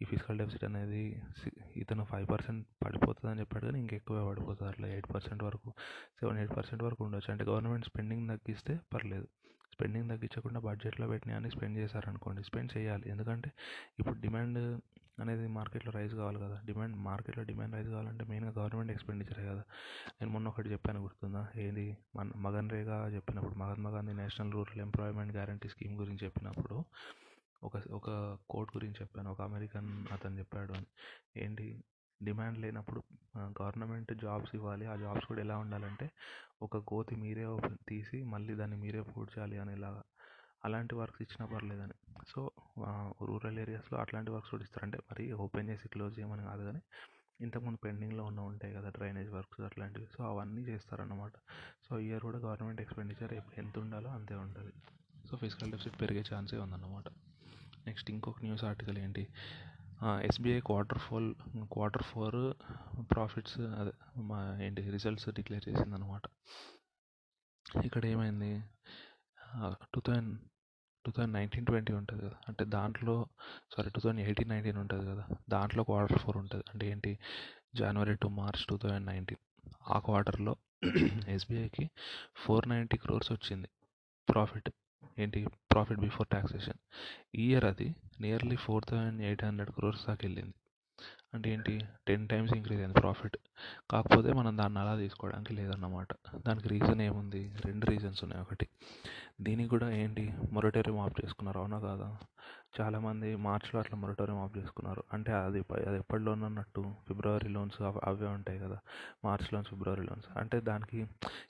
ఈ 0.02 0.06
ఫిజికల్ 0.06 0.38
డెఫిసిట్ 0.40 0.64
అనేది 0.64 1.04
ఇతను 1.78 2.04
ఫైవ్ 2.04 2.28
పర్సెంట్ 2.30 2.64
పడిపోతుంది 2.86 3.32
అని 3.32 3.40
చెప్పాడు 3.40 3.66
కానీ 3.66 3.80
ఇంకెక్కువే 3.80 4.24
పడిపోతుంది 4.30 4.70
అట్లా 4.72 4.88
ఎయిట్ 4.88 5.10
పర్సెంట్ 5.14 5.44
వరకు 5.44 5.70
సెవెన్ 6.20 6.38
ఎయిట్ 6.38 6.56
పర్సెంట్ 6.58 6.84
వరకు 6.84 7.04
ఉండొచ్చు. 7.06 7.32
అంటే 7.32 7.46
గవర్నమెంట్ 7.46 7.86
స్పెండింగ్ 7.86 8.30
తగ్గిస్తే 8.30 8.80
పర్లేదు. 8.94 9.28
స్పెండింగ్ 9.74 10.10
తగ్గించకుండా 10.10 10.60
బడ్జెట్లో 10.60 11.08
పెట్టిన 11.08 11.36
అని 11.36 11.52
స్పెండ్ 11.52 11.78
చేశారనుకోండి 11.78 12.44
స్పెండ్ 12.44 12.78
చేయాలి. 12.78 13.10
ఎందుకంటే 13.10 13.52
ఇప్పుడు 14.00 14.20
డిమాండ్ 14.20 14.82
అనేది 15.22 15.48
మార్కెట్లో 15.48 15.92
రైజ్ 15.92 16.16
కావాలి 16.16 16.40
కదా. 16.40 16.62
డిమాండ్ 16.66 16.98
మార్కెట్లో 16.98 17.44
డిమాండ్ 17.44 17.76
రైజ్ 17.76 17.90
కావాలంటే 17.90 18.26
మెయిన్గా 18.26 18.54
గవర్నమెంట్ 18.60 18.92
ఎక్స్పెండిచరే 18.92 19.44
కదా. 19.46 19.64
నేను 20.22 20.32
మొన్న 20.32 20.48
ఒకటి 20.48 20.70
చెప్పాను 20.70 21.02
గుర్తుందా? 21.02 21.48
ఏది? 21.56 21.98
మన 22.16 22.32
మగన్ 22.36 22.70
రేగా 22.70 23.08
చెప్పినప్పుడు 23.08 23.56
Mahatma 23.56 23.90
Gandhi 23.90 24.14
national 24.14 24.54
rural 24.54 24.82
employment 24.82 25.34
guarantee 25.34 25.70
scheme 25.70 25.98
గురించి 25.98 26.26
చెప్పినప్పుడు 26.26 26.86
ఒక 27.64 27.78
ఒక 27.92 28.38
కోట్ 28.50 28.78
గురించి 28.78 28.96
చెప్పాను. 29.02 29.32
ఒక 29.32 29.42
అమెరికన్ 29.42 30.06
అతను 30.12 30.40
చెప్పాడు 30.40 30.74
అని. 30.74 30.86
ఏంటి? 31.44 31.84
డిమాండ్ 32.24 32.58
లేనప్పుడు 32.60 33.02
గవర్నమెంట్ 33.62 34.12
జాబ్స్ 34.22 34.56
ఇవ్వాలి. 34.56 34.86
ఆ 34.86 34.96
జాబ్స్ 34.96 35.26
కూడా 35.26 35.42
ఎలా 35.42 35.58
ఉండాలంటే 35.58 36.08
ఒక 36.62 36.78
గోతి 36.94 37.16
మీరే 37.16 37.46
తీసి 37.90 38.24
మళ్ళీ 38.34 38.56
దాన్ని 38.56 38.78
మీరే 38.78 39.02
పూడ్చాలి 39.02 39.58
అనేలాగా. 39.60 40.04
అలాంటి 40.66 40.96
వర్క్స్ 40.96 41.22
ఇచ్చినా 41.22 41.46
పర్లేదని. 41.54 41.96
సో 42.30 42.52
రూరల్ 43.28 43.60
ఏరియాస్లో 43.60 44.00
అట్లాంటి 44.00 44.32
వర్క్స్ 44.32 44.52
కూడా 44.52 44.64
ఇస్తారు. 44.64 44.86
అంటే 44.86 44.98
మరి 45.12 45.26
ఓపెన్ 45.46 45.70
చేసి 45.70 45.88
క్లోజ్ 45.88 46.20
చేయమని 46.20 46.44
కాదు 46.44 46.64
కానీ 46.64 46.82
ఇంతకుముందు 47.42 47.78
పెండింగ్లో 47.84 48.24
ఉన్న 48.24 48.40
ఉంటాయి 48.50 48.74
కదా 48.74 48.90
డ్రైనేజ్ 48.90 49.30
వర్క్స్ 49.32 49.62
అట్లాంటివి. 49.62 50.08
సో 50.18 50.24
అవన్నీ 50.24 50.62
చేస్తారన్నమాట. 50.62 51.32
సో 51.90 52.00
ఇయర్ 52.00 52.22
కూడా 52.22 52.38
గవర్నమెంట్ 52.38 52.82
ఎక్స్పెండిచర్ 52.82 53.34
ఎంత 53.34 53.80
ఉండాలో 53.80 54.10
అంతే 54.10 54.36
ఉంటుంది. 54.36 54.74
సో 55.30 55.38
ఫిజికల్ 55.38 55.72
డెఫిసిట్ 55.72 56.02
పెరిగే 56.02 56.24
ఛాన్సే 56.34 56.58
ఉందన్నమాట. 56.58 57.08
నెక్స్ట్ 57.88 58.12
ఇంకొక 58.12 58.40
న్యూస్ 58.44 58.64
ఆర్టికల్ 58.64 58.98
ఏంటి? 58.98 59.28
SBI 60.02 60.60
quarter 60.60 61.00
four 61.00 61.26
quarter 61.74 62.04
four 62.04 62.40
profits 63.12 63.60
అదే 63.60 63.92
మా 64.22 64.58
ఏంటి 64.62 64.90
రిజల్ట్స్ 64.90 65.30
డిక్లేర్ 65.30 65.70
చేసిందనమాట 65.70 66.22
ఇక్కడ 67.86 68.06
ఏమైంది? 68.06 68.64
Two 69.94 70.00
thousand 70.00 70.32
two 71.06 71.12
thousand 71.12 71.34
nineteen 71.34 71.66
twenty 71.66 71.94
ఉంటుంది 71.94 72.22
కదా. 72.26 72.38
అంటే 72.48 72.64
దాంట్లో 72.66 73.16
sorry 73.76 73.90
two 73.90 74.00
thousand 74.00 74.22
eighteen 74.22 74.50
nineteen 74.50 74.78
ఉంటుంది 74.78 75.06
కదా. 75.06 75.24
దాంట్లో 75.50 75.84
క్వార్టర్ 75.84 76.20
ఫోర్ 76.20 76.38
ఉంటుంది. 76.38 76.66
అంటే 76.74 76.86
ఏంటి? 76.88 77.20
జనవరి 77.76 78.16
to 78.16 78.28
March 78.28 78.66
two 78.66 78.78
thousand 78.78 79.06
nineteen 79.06 79.42
ఆ 79.92 80.00
క్వార్టర్లో 80.00 80.56
ఎస్బీఐకి 81.28 81.90
ఫోర్ 82.36 82.68
నైంటీ 82.70 82.98
క్రోర్స్ 82.98 83.32
వచ్చింది 83.32 83.70
ప్రాఫిట్ 84.28 84.70
ఏంటి? 85.20 85.48
ప్రాఫిట్ 85.72 86.00
బిఫోర్ 86.00 86.28
ట్యాక్సేషన్ 86.28 86.80
ఈ 87.36 87.50
ఇయర్ 87.50 87.66
అది 87.66 87.96
nearly 88.22 88.56
four 88.56 88.86
thousand 88.90 89.22
eight 89.22 89.44
hundred 89.44 89.70
crores 89.70 90.08
దాకా 90.08 90.20
వెళ్ళింది. 90.24 90.54
అంటే 91.34 91.50
ఏంటి? 91.50 91.82
టెన్ 92.08 92.28
టైమ్స్ 92.30 92.54
ఇంక్రీజ్ 92.54 92.82
అయింది 92.82 93.00
ప్రాఫిట్ 93.00 93.38
కాకపోతే 93.92 94.34
మనం 94.34 94.58
దాన్ని 94.58 94.80
అలా 94.80 94.96
తీసుకోవడానికి 94.96 95.54
లేదన్నమాట. 95.54 96.08
దానికి 96.48 96.68
రీజన్ 96.70 97.02
ఏముంది? 97.02 97.56
రెండు 97.66 97.86
రీజన్స్ 97.86 98.24
ఉన్నాయి 98.24 98.42
ఒకటి. 98.42 98.68
దీనికి 99.42 99.70
కూడా 99.70 99.90
ఏంటి? 99.92 100.34
మొరటోరియం 100.52 101.00
ఆఫ్ 101.00 101.26
చేసుకున్నారు 101.26 101.60
అవునా 101.60 101.80
కాదా? 101.80 102.18
చాలామంది 102.82 103.36
మార్చ్లో 103.36 103.80
అట్లా 103.82 103.98
మొరటోరియం 103.98 104.44
ఆఫ్ 104.44 104.58
చేసుకున్నారు. 104.58 105.04
అంటే 105.14 105.32
అది 105.32 105.60
అది 105.88 105.98
ఎప్పటిలోనన్నట్టు? 105.98 106.94
ఫిబ్రవరి 107.08 107.50
లోన్స్ 107.50 107.82
అవే 107.82 108.28
ఉంటాయి 108.28 108.60
కదా. 108.60 108.80
మార్చ్ 109.26 109.54
లోన్స్ 109.54 109.70
ఫిబ్రవరి 109.70 110.04
లోన్స్ 110.04 110.38
అంటే 110.38 110.60
దానికి 110.60 111.08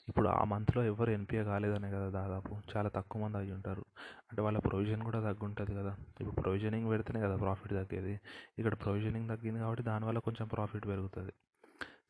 ఇప్పుడు 0.07 0.27
ఆ 0.29 0.43
మంత్లో 0.43 0.83
ఎవరు 0.83 1.11
ఎన్పిఏ 1.11 1.43
కాలేదనే 1.43 1.91
కదా 1.91 2.09
దాదాపు. 2.09 2.55
చాలా 2.77 2.89
తక్కువ 2.89 3.21
మంది 3.21 3.37
అయ్యి 3.37 3.53
ఉంటారు. 3.53 3.85
అంటే 4.31 4.41
వాళ్ళ 4.41 4.57
ప్రొవిజన్ 4.59 5.03
కూడా 5.03 5.19
తగ్గుంటుంది 5.19 5.75
కదా. 5.75 5.95
ఇప్పుడు 6.21 6.41
ప్రొవిజనింగ్ 6.41 6.89
పెడితేనే 6.89 7.21
కదా 7.21 7.35
ప్రాఫిట్ 7.35 7.71
తగ్గేది. 7.71 8.19
ఇక్కడ 8.59 8.73
ప్రొవిజనింగ్ 8.73 9.29
తగ్గింది 9.29 9.59
కాబట్టి 9.71 9.89
దానివల్ల 9.89 10.19
కొంచెం 10.19 10.47
ప్రాఫిట్ 10.47 10.85
పెరుగుతుంది. 10.85 11.33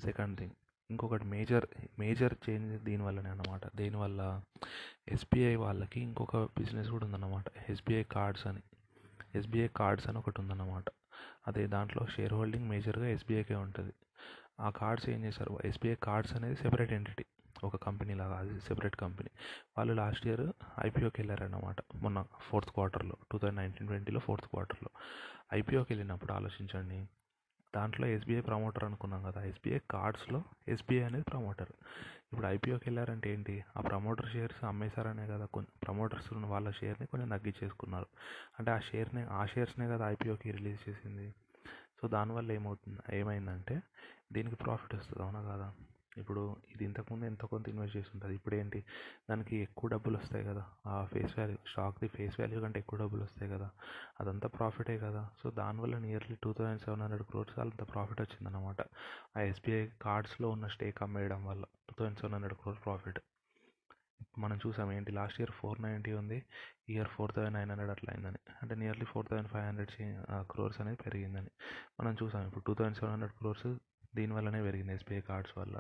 సెకండ్ 0.04 0.38
థింగ్ 0.38 0.52
ఇంకొకటి 0.90 1.26
మేజర్ 1.26 1.66
మేజర్ 2.00 2.34
చేంజ్ 2.50 2.84
దీనివల్లనే 2.84 3.30
అన్నమాట. 3.30 3.62
దీనివల్ల 3.76 4.42
ఎస్బీఐ 5.08 5.56
వాళ్ళకి 5.56 6.02
ఇంకొక 6.02 6.38
బిజినెస్ 6.38 6.90
కూడా 6.90 7.06
ఉందన్నమాట. 7.06 7.46
ఎస్బీఐ 7.70 8.04
కార్డ్స్ 8.04 8.48
అని. 8.48 8.62
ఎస్బీఐ 9.36 9.68
కార్డ్స్ 9.68 10.08
అని 10.08 10.18
ఒకటి 10.18 10.42
ఉందన్నమాట. 10.42 10.86
అదే 11.48 11.68
దాంట్లో 11.68 12.06
షేర్ 12.06 12.34
హోల్డింగ్ 12.34 12.68
మేజర్గా 12.70 13.08
ఎస్బీఐకే 13.08 13.56
ఉంటుంది. 13.56 13.94
ఆ 14.60 14.70
కార్డ్స్ 14.70 15.10
ఏం 15.10 15.24
చేశారు? 15.24 15.60
ఎస్బీఐ 15.66 15.96
కార్డ్స్ 15.96 16.36
అనేది 16.36 16.56
సెపరేట్ 16.56 16.94
ఎంటిటీ 16.94 17.26
ఒక 17.64 17.76
కంపెనీ 17.76 18.14
లాగా 18.14 18.38
అది 18.38 18.60
సెపరేట్ 18.60 18.96
కంపెనీ 18.96 19.30
వాళ్ళు 19.78 19.94
లాస్ట్ 19.94 20.28
ఇయర్ 20.28 20.46
ఐపీఓకి 20.86 21.22
వెళ్ళారన్నమాట. 21.22 21.78
మొన్న 21.96 22.26
ఫోర్త్ 22.50 22.72
క్వార్టర్లో 22.72 23.18
టూ 23.32 23.38
థౌజండ్ 23.38 23.60
నైన్టీన్ 23.60 23.88
ట్వంటీలో 23.88 24.20
ఫోర్త్ 24.20 24.48
క్వార్టర్లో 24.48 24.90
ఐపీఓకి 25.54 25.94
వెళ్ళినప్పుడు 25.94 26.34
ఆలోచించండి. 26.34 27.00
దాంట్లో 27.76 28.08
ఎస్బీఐ 28.08 28.42
ప్రమోటర్ 28.42 28.84
అనుకున్నాం 28.84 29.24
కదా 29.24 29.44
ఎస్బీఐ 29.44 29.80
కార్డ్స్లో 29.92 30.44
ఎస్బీఐ 30.68 31.04
అనేది 31.04 31.24
ప్రమోటర్ 31.24 31.72
ఇప్పుడు 32.32 32.48
ఐపీఓకి 32.48 32.84
వెళ్ళారంటే 32.88 33.34
ఏంటి? 33.34 33.64
ఆ 33.78 33.82
ప్రమోటర్ 33.82 34.32
షేర్స్ 34.32 34.64
అమ్మేశారనే 34.64 35.28
కదా 35.28 35.46
కొన్ని 35.46 35.80
ప్రమోటర్స్ 35.84 36.34
వాళ్ళ 36.34 36.72
షేర్ని 36.72 37.08
కొంచెం 37.08 37.30
తగ్గించేసుకున్నారు. 37.30 38.06
అంటే 38.60 38.72
ఆ 38.72 38.80
షేర్ని 38.80 39.24
ఆ 39.24 39.46
షేర్స్నే 39.46 39.88
కదా 39.88 40.10
ఐపీఓకి 40.10 40.52
రిలీజ్ 40.52 40.90
చేసింది. 40.90 41.34
సో 42.02 42.08
దానివల్ల 42.08 42.52
ఏమవుతుంది 42.52 43.18
ఏమైందంటే 43.18 43.82
దీనికి 44.34 44.56
ప్రాఫిట్ 44.56 44.96
వస్తుంది 44.96 45.24
అవునా 45.24 45.42
కదా? 45.42 45.74
ఇప్పుడు 46.18 46.56
ఇది 46.72 46.86
ఇంతకుముందు 46.86 47.26
ఎంతో 47.26 47.48
కొంత 47.48 47.70
ఇన్వెస్ట్ 47.70 47.98
చేసి 47.98 48.08
ఉంటుంది. 48.14 48.36
ఇప్పుడు 48.36 48.56
ఏంటి 48.56 48.84
దానికి 49.30 49.58
ఎక్కువ 49.58 49.90
డబ్బులు 49.90 50.18
వస్తాయి 50.18 50.46
కదా. 50.46 50.66
ఆ 50.88 51.06
ఫేస్ 51.06 51.40
వాల్యూ 51.40 51.58
స్టాక్ది 51.68 52.08
ఫేస్ 52.08 52.40
వాల్యూ 52.40 52.62
కంటే 52.62 52.80
ఎక్కువ 52.80 53.00
డబ్బులు 53.00 53.24
వస్తాయి 53.24 53.52
కదా. 53.52 53.70
అదంతా 54.20 54.48
ప్రాఫిటే 54.48 54.98
కదా. 54.98 55.30
సో 55.44 55.52
దానివల్ల 55.52 55.98
nearly 55.98 56.38
two 56.44 56.54
thousand 56.54 56.82
seven 56.82 57.02
hundred 57.02 57.24
crores 57.24 57.60
అంత 57.60 57.84
ప్రాఫిట్ 57.94 58.22
వచ్చిందన్నమాట. 58.22 58.82
ఆ 59.38 59.42
ఎస్బీఐ 59.42 59.88
కార్డ్స్లో 60.02 60.50
ఉన్న 60.50 60.68
స్టేక్ 60.68 61.04
అమ్మేయడం 61.04 61.46
వల్ల 61.46 61.64
two 61.90 61.96
thousand 62.00 62.20
seven 62.20 62.34
hundred 62.34 62.54
crore 62.54 62.78
profit. 62.86 63.20
మనం 64.38 64.60
చూసాం 64.68 64.92
ఏంటి? 64.92 65.12
లాస్ట్ 65.12 65.42
ఇయర్ 65.42 65.52
ఫోర్ 65.52 65.82
నైంటీ 65.82 66.14
ఉంది. 66.14 66.44
Year 66.90 67.08
four 67.08 67.32
thousand 67.36 67.54
nine 67.54 67.70
hundred 67.70 67.92
అట్లా 67.92 68.14
అయిందని. 68.14 68.38
అంటే 68.62 68.76
nearly 68.76 69.06
four 69.06 69.26
thousand 69.32 69.48
five 69.48 69.66
hundred 69.66 69.92
crores 70.32 70.82
అనేది 70.82 70.98
పెరిగిందని 71.06 71.50
మనం 72.00 72.18
చూసాం. 72.24 72.48
ఇప్పుడు 72.48 72.64
two 72.64 72.74
thousand 72.74 72.98
seven 72.98 73.14
hundred 73.14 73.34
crores 73.34 73.68
దీనివల్లనే 74.16 74.62
పెరిగింది 74.62 74.94
ఎస్బీఐ 74.94 75.22
కార్డ్స్ 75.30 75.56
వల్ల. 75.60 75.76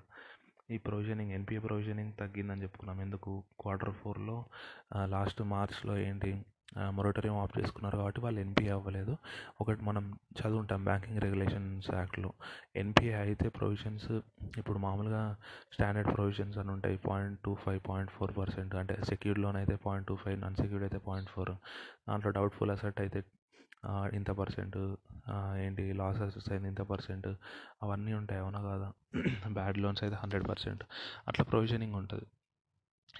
ఈ 0.71 0.77
ప్రొవిజనింగ్ 0.77 1.31
ఎన్పిఏ 1.31 1.59
ప్రొవిజనింగ్ 1.59 2.13
తగ్గిందని 2.19 2.63
చెప్పుకున్నాం. 2.65 2.99
ఎందుకు? 3.01 3.31
క్వార్టర్ 3.61 3.93
ఫోర్లో 4.01 4.37
లాస్ట్ 5.15 5.41
మార్చ్లో 5.53 5.95
ఏంటి 6.07 6.31
మొరటోరియం 6.97 7.37
ఆఫ్ 7.37 7.55
చేసుకున్నారు 7.59 7.97
కాబట్టి 7.97 8.19
వాళ్ళు 8.21 8.39
ఎన్పిఏ 8.43 8.69
అవ్వలేదు. 8.75 9.13
ఒకటి 9.61 9.81
మనం 9.83 10.03
చదువుంటాం 10.39 10.81
బ్యాంకింగ్ 10.85 11.19
రెగ్యులేషన్స్ 11.23 11.89
యాక్ట్లో 11.95 12.29
ఎన్పిఏ 12.81 13.15
అయితే 13.23 13.47
ప్రొవిజన్స్ 13.57 14.07
ఇప్పుడు 14.61 14.77
మామూలుగా 14.77 15.23
స్టాండర్డ్ 15.73 16.11
ప్రొవిజన్స్ 16.15 16.57
అని 16.57 16.71
ఉంటాయి 16.71 16.97
point 17.09 17.39
two 17.45 17.53
five 17.65 17.81
point 17.89 18.11
four 18.11 18.33
percent 18.37 18.75
అంటే 18.75 18.97
సెక్యూర్డ్ 19.09 19.41
లోన్ 19.45 19.57
అయితే 19.57 19.75
పాయింట్ 19.87 20.07
టూ 20.07 20.15
ఫైవ్ 20.23 20.45
అన్సెక్యూర్డ్ 20.49 20.85
అయితే 20.87 21.01
పాయింట్ 21.09 21.29
ఫోర్ 21.29 21.53
దాంట్లో 22.09 22.31
డౌట్ఫుల్ 22.31 22.71
అసెట్ 22.71 23.01
అయితే 23.01 23.21
ఇంత 24.13 24.31
పర్సెంట్ 24.31 24.77
ఏంటి 25.57 25.93
లాసెస్ 25.93 26.51
అయితే 26.51 26.67
ఇంత 26.67 26.81
పర్సెంట్ 26.81 27.27
అవన్నీ 27.83 28.13
ఉంటాయి 28.13 28.41
అవునా 28.41 28.61
కాదా? 28.61 28.91
బ్యాడ్ 29.53 29.77
లోన్స్ 29.77 30.03
అయితే 30.03 30.15
హండ్రెడ్ 30.15 30.47
పర్సెంట్. 30.47 30.83
అట్లా 31.27 31.45
ప్రొవిజనింగ్ 31.45 31.95
ఉంటుంది. 31.95 32.25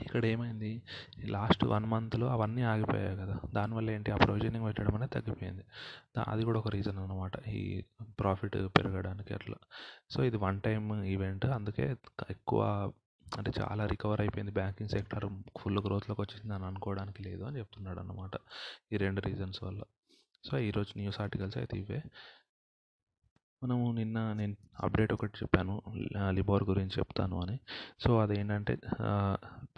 ఇక్కడ 0.01 0.25
ఏమైంది 0.25 0.83
లాస్ట్ 1.25 1.65
వన్ 1.65 1.85
మంత్లో 1.85 2.27
అవన్నీ 2.27 2.61
ఆగిపోయాయి 2.61 3.17
కదా 3.17 3.39
దానివల్ల 3.53 3.91
ఏంటి? 3.91 4.11
ఆ 4.11 4.17
ప్రొవిజనింగ్ 4.17 4.65
పెట్టడం 4.65 4.95
అనేది 4.95 5.11
తగ్గిపోయింది. 5.11 5.63
అది 6.27 6.43
కూడా 6.43 6.59
ఒక 6.59 6.67
రీజన్ 6.69 6.97
అనమాట 6.97 7.47
ఈ 7.47 7.83
ప్రాఫిట్ 8.19 8.57
పెరగడానికి 8.77 9.33
అట్లా. 9.33 9.57
సో 10.11 10.23
ఇది 10.23 10.37
వన్ 10.37 10.61
టైం 10.61 11.03
ఈవెంట్ 11.03 11.45
అందుకే 11.45 11.95
ఎక్కువ 12.29 12.91
అంటే 13.37 13.51
చాలా 13.61 13.85
రికవర్ 13.85 14.21
అయిపోయింది 14.21 14.51
బ్యాంకింగ్ 14.51 14.89
సెక్టర్ 14.89 15.25
ఫుల్ 15.59 15.79
గ్రోత్లోకి 15.79 16.21
వచ్చింది 16.21 16.53
అని 16.53 16.65
అనుకోవడానికి 16.65 17.23
లేదు 17.23 17.43
అని 17.43 17.59
చెప్తున్నాడు 17.59 17.99
అనమాట 17.99 18.35
ఈ 18.93 18.97
రెండు 18.97 19.21
రీజన్స్ 19.21 19.63
వల్ల. 19.63 19.81
సో 20.43 20.57
ఈరోజు 20.59 20.99
న్యూస్ 20.99 21.21
ఆర్టికల్స్ 21.21 21.57
అయితే 21.57 21.77
ఇవే. 21.77 22.01
మనము 23.63 23.91
నిన్న 23.91 24.33
నేను 24.33 24.55
అప్డేట్ 24.83 25.13
ఒకటి 25.13 25.33
చెప్పాను. 25.37 25.81
లిబోర్ 26.29 26.63
గురించి 26.63 26.95
చెప్తాను 26.99 27.41
అని. 27.41 27.59
సో 27.99 28.19
అదేంటంటే 28.19 28.77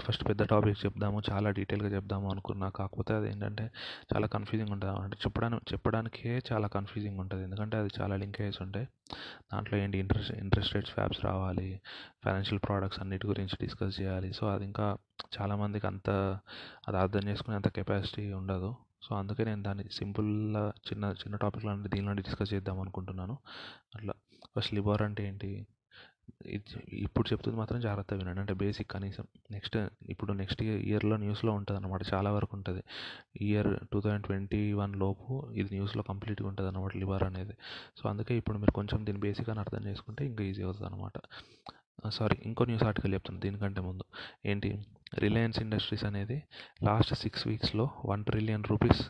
ఫస్ట్ 0.03 0.27
పెద్ద 0.27 0.43
టాపిక్ 0.43 0.85
చెప్దాము 0.85 1.21
చాలా 1.31 1.49
డీటెయిల్గా 1.49 1.89
చెప్దాము 1.95 2.31
అనుకున్నా. 2.31 2.69
కాకపోతే 2.69 3.13
అది 3.13 3.27
ఏంటంటే 3.29 3.65
చాలా 4.13 4.27
కన్ఫ్యూజింగ్ 4.27 4.71
ఉంటుంది. 4.71 4.93
అంటే 5.03 5.17
చెప్పడానికి 5.25 5.73
చెప్పడానికే 5.73 6.41
చాలా 6.51 6.67
కన్ఫ్యూజింగ్ 6.67 7.19
ఉంటుంది. 7.19 7.43
ఎందుకంటే 7.43 7.77
అది 7.77 7.89
చాలా 8.01 8.15
లింక్ 8.15 8.41
అయ్యేసి 8.41 8.63
ఉంటాయి. 8.63 8.87
దాంట్లో 9.53 9.79
ఏంటి 9.79 9.97
ఇంట్రెస్ట్ 9.97 10.31
ఇంట్రెస్ట్ 10.31 10.75
రేట్స్ 10.75 10.93
ఫ్యాబ్స్ 10.93 11.25
రావాలి 11.25 11.81
ఫైనాన్షియల్ 12.25 12.61
ప్రోడక్ట్స్ 12.67 13.01
అన్నిటి 13.01 13.27
గురించి 13.27 13.57
డిస్కస్ 13.61 14.01
చేయాలి. 14.01 14.33
సో 14.33 14.47
అది 14.47 14.65
ఇంకా 14.65 14.97
చాలామందికి 15.41 15.87
అంత 15.87 16.09
అది 16.87 16.97
అర్థం 16.97 17.29
చేసుకునే 17.29 17.55
అంత 17.55 17.67
కెపాసిటీ 17.67 18.33
ఉండదు. 18.33 18.75
సో 19.03 19.15
అందుకే 19.15 19.43
నేను 19.43 19.63
దాన్ని 19.63 19.83
సింపుల్గా 19.91 20.63
చిన్న 20.89 21.05
చిన్న 21.21 21.35
టాపిక్ 21.35 21.65
లాంటి 21.65 21.89
దీనిలో 21.89 22.13
డిస్కస్ 22.21 22.53
చేద్దాం 22.53 22.79
అనుకుంటున్నాను. 22.79 23.35
అట్లా 23.95 24.13
ఫస్ట్ 24.55 24.73
లిబర్ 24.73 25.01
అంటే 25.01 25.27
ఏంటి? 25.27 25.49
ఇప్పుడు 27.05 27.25
చెప్తుంది 27.33 27.57
మాత్రం 27.57 27.79
జాగ్రత్తగా 27.81 28.19
వినండి. 28.19 28.39
అంటే 28.39 28.53
బేసిక్ 28.53 28.89
కనీసం 28.91 29.25
నెక్స్ట్ 29.51 29.77
ఇప్పుడు 30.09 30.31
నెక్స్ట్ 30.33 30.61
ఇయర్లో 30.63 31.15
న్యూస్లో 31.17 31.51
ఉంటుంది 31.53 31.77
అనమాట 31.79 32.01
చాలా 32.13 32.29
వరకు 32.31 32.53
ఉంటుంది. 32.57 32.81
Year 33.41 33.71
two 33.93 33.99
thousand 34.01 34.25
twenty 34.25 34.61
one 34.73 34.95
లోపు 34.95 35.51
ఇది 35.53 35.69
న్యూస్లో 35.75 36.03
కంప్లీట్గా 36.03 36.47
ఉంటుంది 36.47 36.69
అనమాట 36.69 36.97
లిబార్ 36.97 37.23
అనేది. 37.23 37.55
సో 37.97 38.09
అందుకే 38.09 38.35
ఇప్పుడు 38.37 38.57
మీరు 38.57 38.71
కొంచెం 38.71 39.05
దీని 39.05 39.19
బేసిక్ 39.19 39.49
అని 39.49 39.59
అర్థం 39.59 39.83
చేసుకుంటే 39.87 40.25
ఇంకా 40.25 40.43
ఈజీ 40.43 40.63
అవుతుంది 40.63 40.87
అనమాట 40.89 41.17
సారీ 42.09 42.37
ఇంకో 42.45 42.63
న్యూస్ 42.65 42.83
ఆర్టికల్ 42.83 43.13
చెప్తాను 43.13 43.39
దీనికంటే 43.39 43.81
ముందు. 43.81 44.05
ఏంటి? 44.45 44.69
రిలయన్స్ 45.17 45.59
ఇండస్ట్రీస్ 45.59 46.05
అనేది 46.05 46.43
లాస్ట్ 46.83 47.13
సిక్స్ 47.13 47.47
వీక్స్లో 47.47 47.89
వన్ 48.05 48.25
ట్రిలియన్ 48.25 48.63
రూపీస్ 48.69 49.01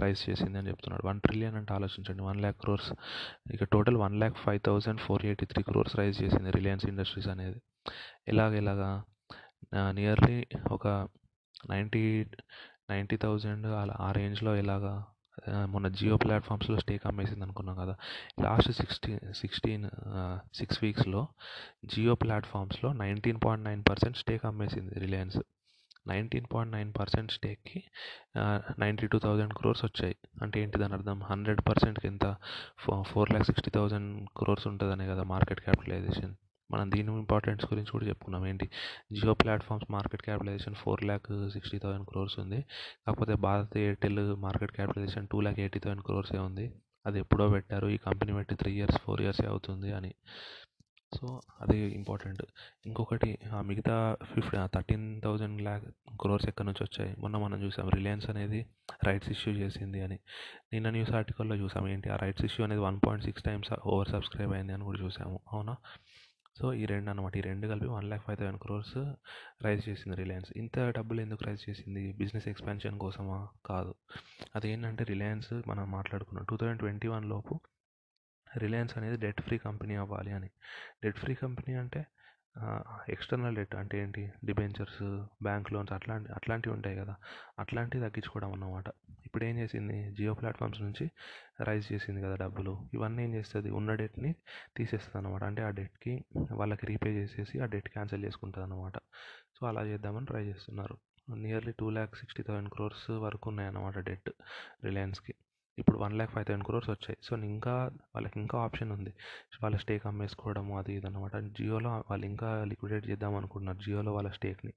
రైజ్ 0.00 0.30
చేసింది 0.30 0.58
అని 0.58 0.68
చెప్తున్నాడు. 0.68 1.06
వన్ 1.06 1.20
ట్రిలియన్ 1.20 1.56
అంటే 1.56 1.74
ఆలోచించండి. 1.74 2.22
వన్ 2.22 2.40
ల్యాక్ 2.40 2.58
క్రోర్స్ 2.60 2.92
ఇక 3.52 3.64
total 3.64 3.96
one 3.96 4.18
lakh 4.18 4.36
five 4.36 4.60
thousand 4.66 5.00
four 5.00 5.26
eighty 5.26 5.46
three 5.46 5.62
crores 5.62 5.96
rise 5.96 6.22
చేసింది 6.22 6.50
రిలయన్స్ 6.50 6.86
ఇండస్ట్రీస్ 6.86 7.28
అనేది. 7.28 7.58
ఎలాగ 8.28 8.52
ఎలాగా 8.54 9.04
నియర్లీ 9.92 10.46
ఒక 10.70 10.86
నైంటీ 11.70 12.24
నైంటీ 12.90 13.16
థౌజండ్ 13.16 13.66
అలా 13.66 13.96
ఆ 14.00 14.12
రేంజ్లో 14.12 14.56
ఎలాగా 14.56 14.94
మొన్న 15.66 15.88
జియో 15.88 16.16
ప్లాట్ఫామ్స్లో 16.16 16.76
స్టేక్ 16.80 17.06
అమ్మేసింది 17.06 17.44
అనుకున్నాం 17.44 17.76
కదా. 17.76 17.94
లాస్ట్ 18.42 18.72
సిక్స్టీన్ 18.72 19.20
సిక్స్టీన్ 19.34 19.86
సిక్స్ 20.54 20.78
వీక్స్లో 20.82 21.22
Jio 21.84 22.14
ప్లాట్ఫామ్స్లో 22.14 22.92
nineteen 22.92 23.40
point 23.44 23.64
nine 23.64 23.84
percent 23.88 24.18
stake 24.18 24.44
అమ్మేసింది 24.46 24.94
Reliance. 25.00 25.38
Nineteen 26.06 26.46
point 26.52 26.72
nine 26.76 26.92
percent 26.98 27.32
స్టేక్కి 27.32 27.82
ninety 28.78 29.06
two 29.06 29.18
thousand 29.18 29.52
crores 29.54 29.84
వచ్చాయి. 29.84 30.16
అంటే 30.42 30.62
ఏంటి 30.62 30.78
దాని 30.78 30.94
అర్థం? 30.94 31.18
హండ్రెడ్ 31.22 31.60
పర్సెంట్కి 31.68 32.06
ఎంత? 32.06 32.26
Four 33.10 33.30
lakh 33.30 33.46
sixty 33.46 33.70
thousand 33.70 34.28
crores 34.36 34.66
ఉంటుందనే 34.66 35.06
కదా 35.08 35.22
మార్కెట్ 35.22 35.60
క్యాపిటలైజేషన్. 35.60 36.34
మనం 36.74 36.90
దీని 36.90 37.18
ఇంపార్టెన్స్ 37.18 37.64
గురించి 37.64 37.90
కూడా 37.90 38.06
చెప్పుకున్నాం. 38.06 38.46
ఏంటి? 38.46 38.70
Jio 39.12 39.34
platforms 39.34 39.92
market 39.92 40.22
capitalisation 40.22 40.74
four 40.74 41.04
lakh 41.04 41.50
sixty 41.52 41.78
thousand 41.78 42.06
crores 42.08 42.38
ఉంది. 42.38 42.64
కాకపోతే 43.06 43.34
Bharat 43.34 43.76
Airtel 43.76 44.36
market 44.36 44.72
capitalisation 44.72 45.28
two 45.28 45.40
lakh 45.40 45.58
eighty 45.58 45.78
thousand 45.78 46.02
క్రోర్సే 46.02 46.38
ఉంది. 46.38 46.72
అది 47.06 47.18
ఎప్పుడో 47.18 47.48
పెట్టారు. 47.48 47.88
ఈ 47.88 47.96
కంపెనీ 47.96 48.32
పెట్టి 48.32 48.54
త్రీ 48.54 48.72
ఇయర్స్ 48.72 48.98
ఫోర్ 48.98 49.20
ఇయర్సే 49.20 49.46
అవుతుంది 49.46 49.92
అని. 49.92 50.14
సో 51.20 51.40
అది 51.60 51.78
ఇంపార్టెంట్ 51.78 52.42
ఇంకొకటి 52.86 53.38
ఆ 53.52 53.60
మిగతా 53.60 54.16
fifty 54.34 54.56
thirteen 54.74 55.22
thousand 55.22 55.62
lakh 55.62 55.84
crores 56.20 56.48
ఎక్కడి 56.48 56.66
నుంచి 56.66 56.84
వచ్చాయి? 56.84 57.16
మొన్న 57.18 57.36
మనం 57.36 57.62
చూసాం 57.62 57.88
రిలయన్స్ 57.88 58.30
అనేది 58.30 58.66
రైట్స్ 59.04 59.30
ఇష్యూ 59.30 59.54
చేసింది 59.54 60.02
అని. 60.02 60.18
నిన్న 60.72 60.90
న్యూస్ 60.90 61.10
ఆర్టికల్లో 61.10 61.56
చూసాం. 61.56 61.88
ఏంటి? 61.88 62.10
ఆ 62.10 62.16
రైట్స్ 62.16 62.44
ఇష్యూ 62.44 62.64
అనేది 62.64 62.80
one 62.80 63.00
point 63.06 63.24
six 63.24 63.42
times 63.42 63.72
over 63.86 64.08
subscribe 64.08 64.52
అయింది 64.52 64.72
అని 64.72 64.84
కూడా 64.84 65.00
చూసాము. 65.00 65.40
అవునా? 65.52 65.76
సో 66.60 66.74
ఈ 66.74 66.86
రెండు 66.86 67.10
అనమాట 67.10 67.36
ఈ 67.36 67.40
రెండు 67.40 67.66
కలిపి 67.66 67.86
one 67.86 68.04
lakh 68.04 68.24
five 68.24 68.38
thousand 68.38 68.60
crores 68.60 68.96
rise 69.64 69.88
చేసింది 69.88 70.16
రిలయన్స్. 70.16 70.52
ఇంత 70.56 70.78
డబ్బులు 70.78 71.20
ఎందుకు 71.20 71.44
రైజ్ 71.44 71.70
చేసింది? 71.70 72.12
బిజినెస్ 72.12 72.48
ఎక్స్పాన్షన్ 72.48 72.98
కోసమా? 72.98 73.48
కాదు. 73.66 73.94
అదేంటంటే 74.56 75.04
రిలయన్స్ 75.04 75.52
మనం 75.68 75.90
మాట్లాడుకున్నాం. 75.90 76.44
టూ 76.44 76.56
థౌజండ్ 76.56 76.78
ట్వంటీ 76.78 77.08
వన్ 77.08 77.24
లోపు 77.24 77.60
రిలయన్స్ 78.58 78.98
అనేది 78.98 79.16
డెట్ 79.16 79.40
ఫ్రీ 79.40 79.58
కంపెనీ 79.58 79.94
అవ్వాలి 79.94 80.32
అని. 80.32 80.50
డెట్ 81.04 81.18
ఫ్రీ 81.18 81.34
కంపెనీ 81.34 81.74
అంటే 81.74 82.06
ఎక్స్టర్నల్ 83.08 83.56
డెట్ 83.56 83.74
అంటే 83.74 83.98
ఏంటి? 83.98 84.32
డిబెంచర్స్ 84.44 85.02
బ్యాంక్ 85.42 85.72
లోన్స్ 85.72 85.92
అట్లాంటి 85.92 86.32
అట్లాంటివి 86.32 86.74
ఉంటాయి 86.74 86.96
కదా. 86.96 87.14
అట్లాంటివి 87.58 88.02
తగ్గించుకోవడం 88.02 88.52
అన్నమాట. 88.52 88.84
ఇప్పుడు 89.26 89.44
ఏం 89.44 89.58
చేసింది? 89.58 90.12
జియో 90.12 90.34
ప్లాట్ఫామ్స్ 90.34 90.80
నుంచి 90.80 91.10
రైజ్ 91.64 91.92
చేసింది 91.92 92.22
కదా 92.22 92.36
డబ్బులు. 92.36 92.88
ఇవన్నీ 92.94 93.24
ఏం 93.24 93.34
చేస్తుంది? 93.34 93.70
ఉన్న 93.70 93.94
డెట్ని 93.94 94.34
తీసేస్తుంది 94.76 95.26
అనమాట 95.26 95.44
అంటే 95.44 95.62
ఆ 95.62 95.70
డెట్కి 95.70 96.24
వాళ్ళకి 96.52 96.86
రీపే 96.86 97.10
చేసేసి 97.10 97.60
ఆ 97.60 97.64
డెట్ 97.64 97.88
క్యాన్సిల్ 97.88 98.24
చేసుకుంటుంది 98.24 98.66
అనమాట 98.66 98.98
సో 99.56 99.66
అలా 99.66 99.84
చేద్దామని 99.84 100.26
ట్రై 100.26 100.44
చేస్తున్నారు. 100.44 100.96
Nearly 101.34 101.72
two 101.72 101.90
lakh 101.90 102.16
sixty 102.16 102.42
thousand 102.42 102.70
crores 102.70 103.10
వరకు 103.10 103.50
ఉన్నాయన్నమాట 103.50 103.98
డెట్ 103.98 104.30
రిలయన్స్కి 104.84 105.34
ఇప్పుడు 105.78 105.98
one 105.98 106.12
lakh 106.12 106.32
five 106.32 106.46
thousand 106.46 106.64
crores 106.64 106.90
వచ్చాయి. 106.90 107.16
సో 107.22 107.36
ఇంకా 107.36 107.90
వాళ్ళకి 108.14 108.40
ఇంకా 108.40 108.58
ఆప్షన్ 108.58 108.92
ఉంది. 108.92 109.14
వాళ్ళ 109.62 109.76
స్టేక్ 109.76 110.06
అమ్మేసుకోవడం 110.06 110.72
అది 110.74 110.92
ఇది 110.94 111.06
అనమాట 111.06 111.36
జియోలో 111.36 112.04
వాళ్ళు 112.10 112.26
ఇంకా 112.26 112.64
లిక్విడేట్ 112.64 113.08
చేద్దాం 113.08 113.34
అనుకుంటున్నారు. 113.34 113.78
జియోలో 113.78 114.14
వాళ్ళ 114.14 114.30
స్టేక్ని. 114.30 114.72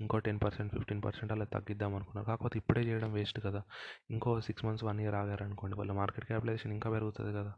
ఇంకో 0.00 0.18
టెన్ 0.18 0.40
పర్సెంట్ 0.44 0.74
ఫిఫ్టీన్ 0.74 1.02
పర్సెంట్ 1.02 1.32
అలా 1.32 1.44
తగ్గిద్దాం 1.44 1.94
అనుకున్నారు. 1.94 2.26
కాకపోతే 2.26 2.58
ఇప్పుడే 2.58 2.80
చేయడం 2.80 3.12
వేస్ట్ 3.12 3.40
కదా. 3.40 3.62
ఇంకో 4.10 4.40
సిక్స్ 4.40 4.64
మంత్స్ 4.64 4.84
వన్ 4.84 5.00
ఇయర్ 5.00 5.14
ఆగారనుకోండి 5.14 5.76
వాళ్ళ 5.76 5.92
మార్కెట్ 5.92 6.26
క్యాపిటలైజేషన్ 6.26 6.72
ఇంకా 6.72 6.90
పెరుగుతుంది 6.90 7.32
కదా. 7.32 7.52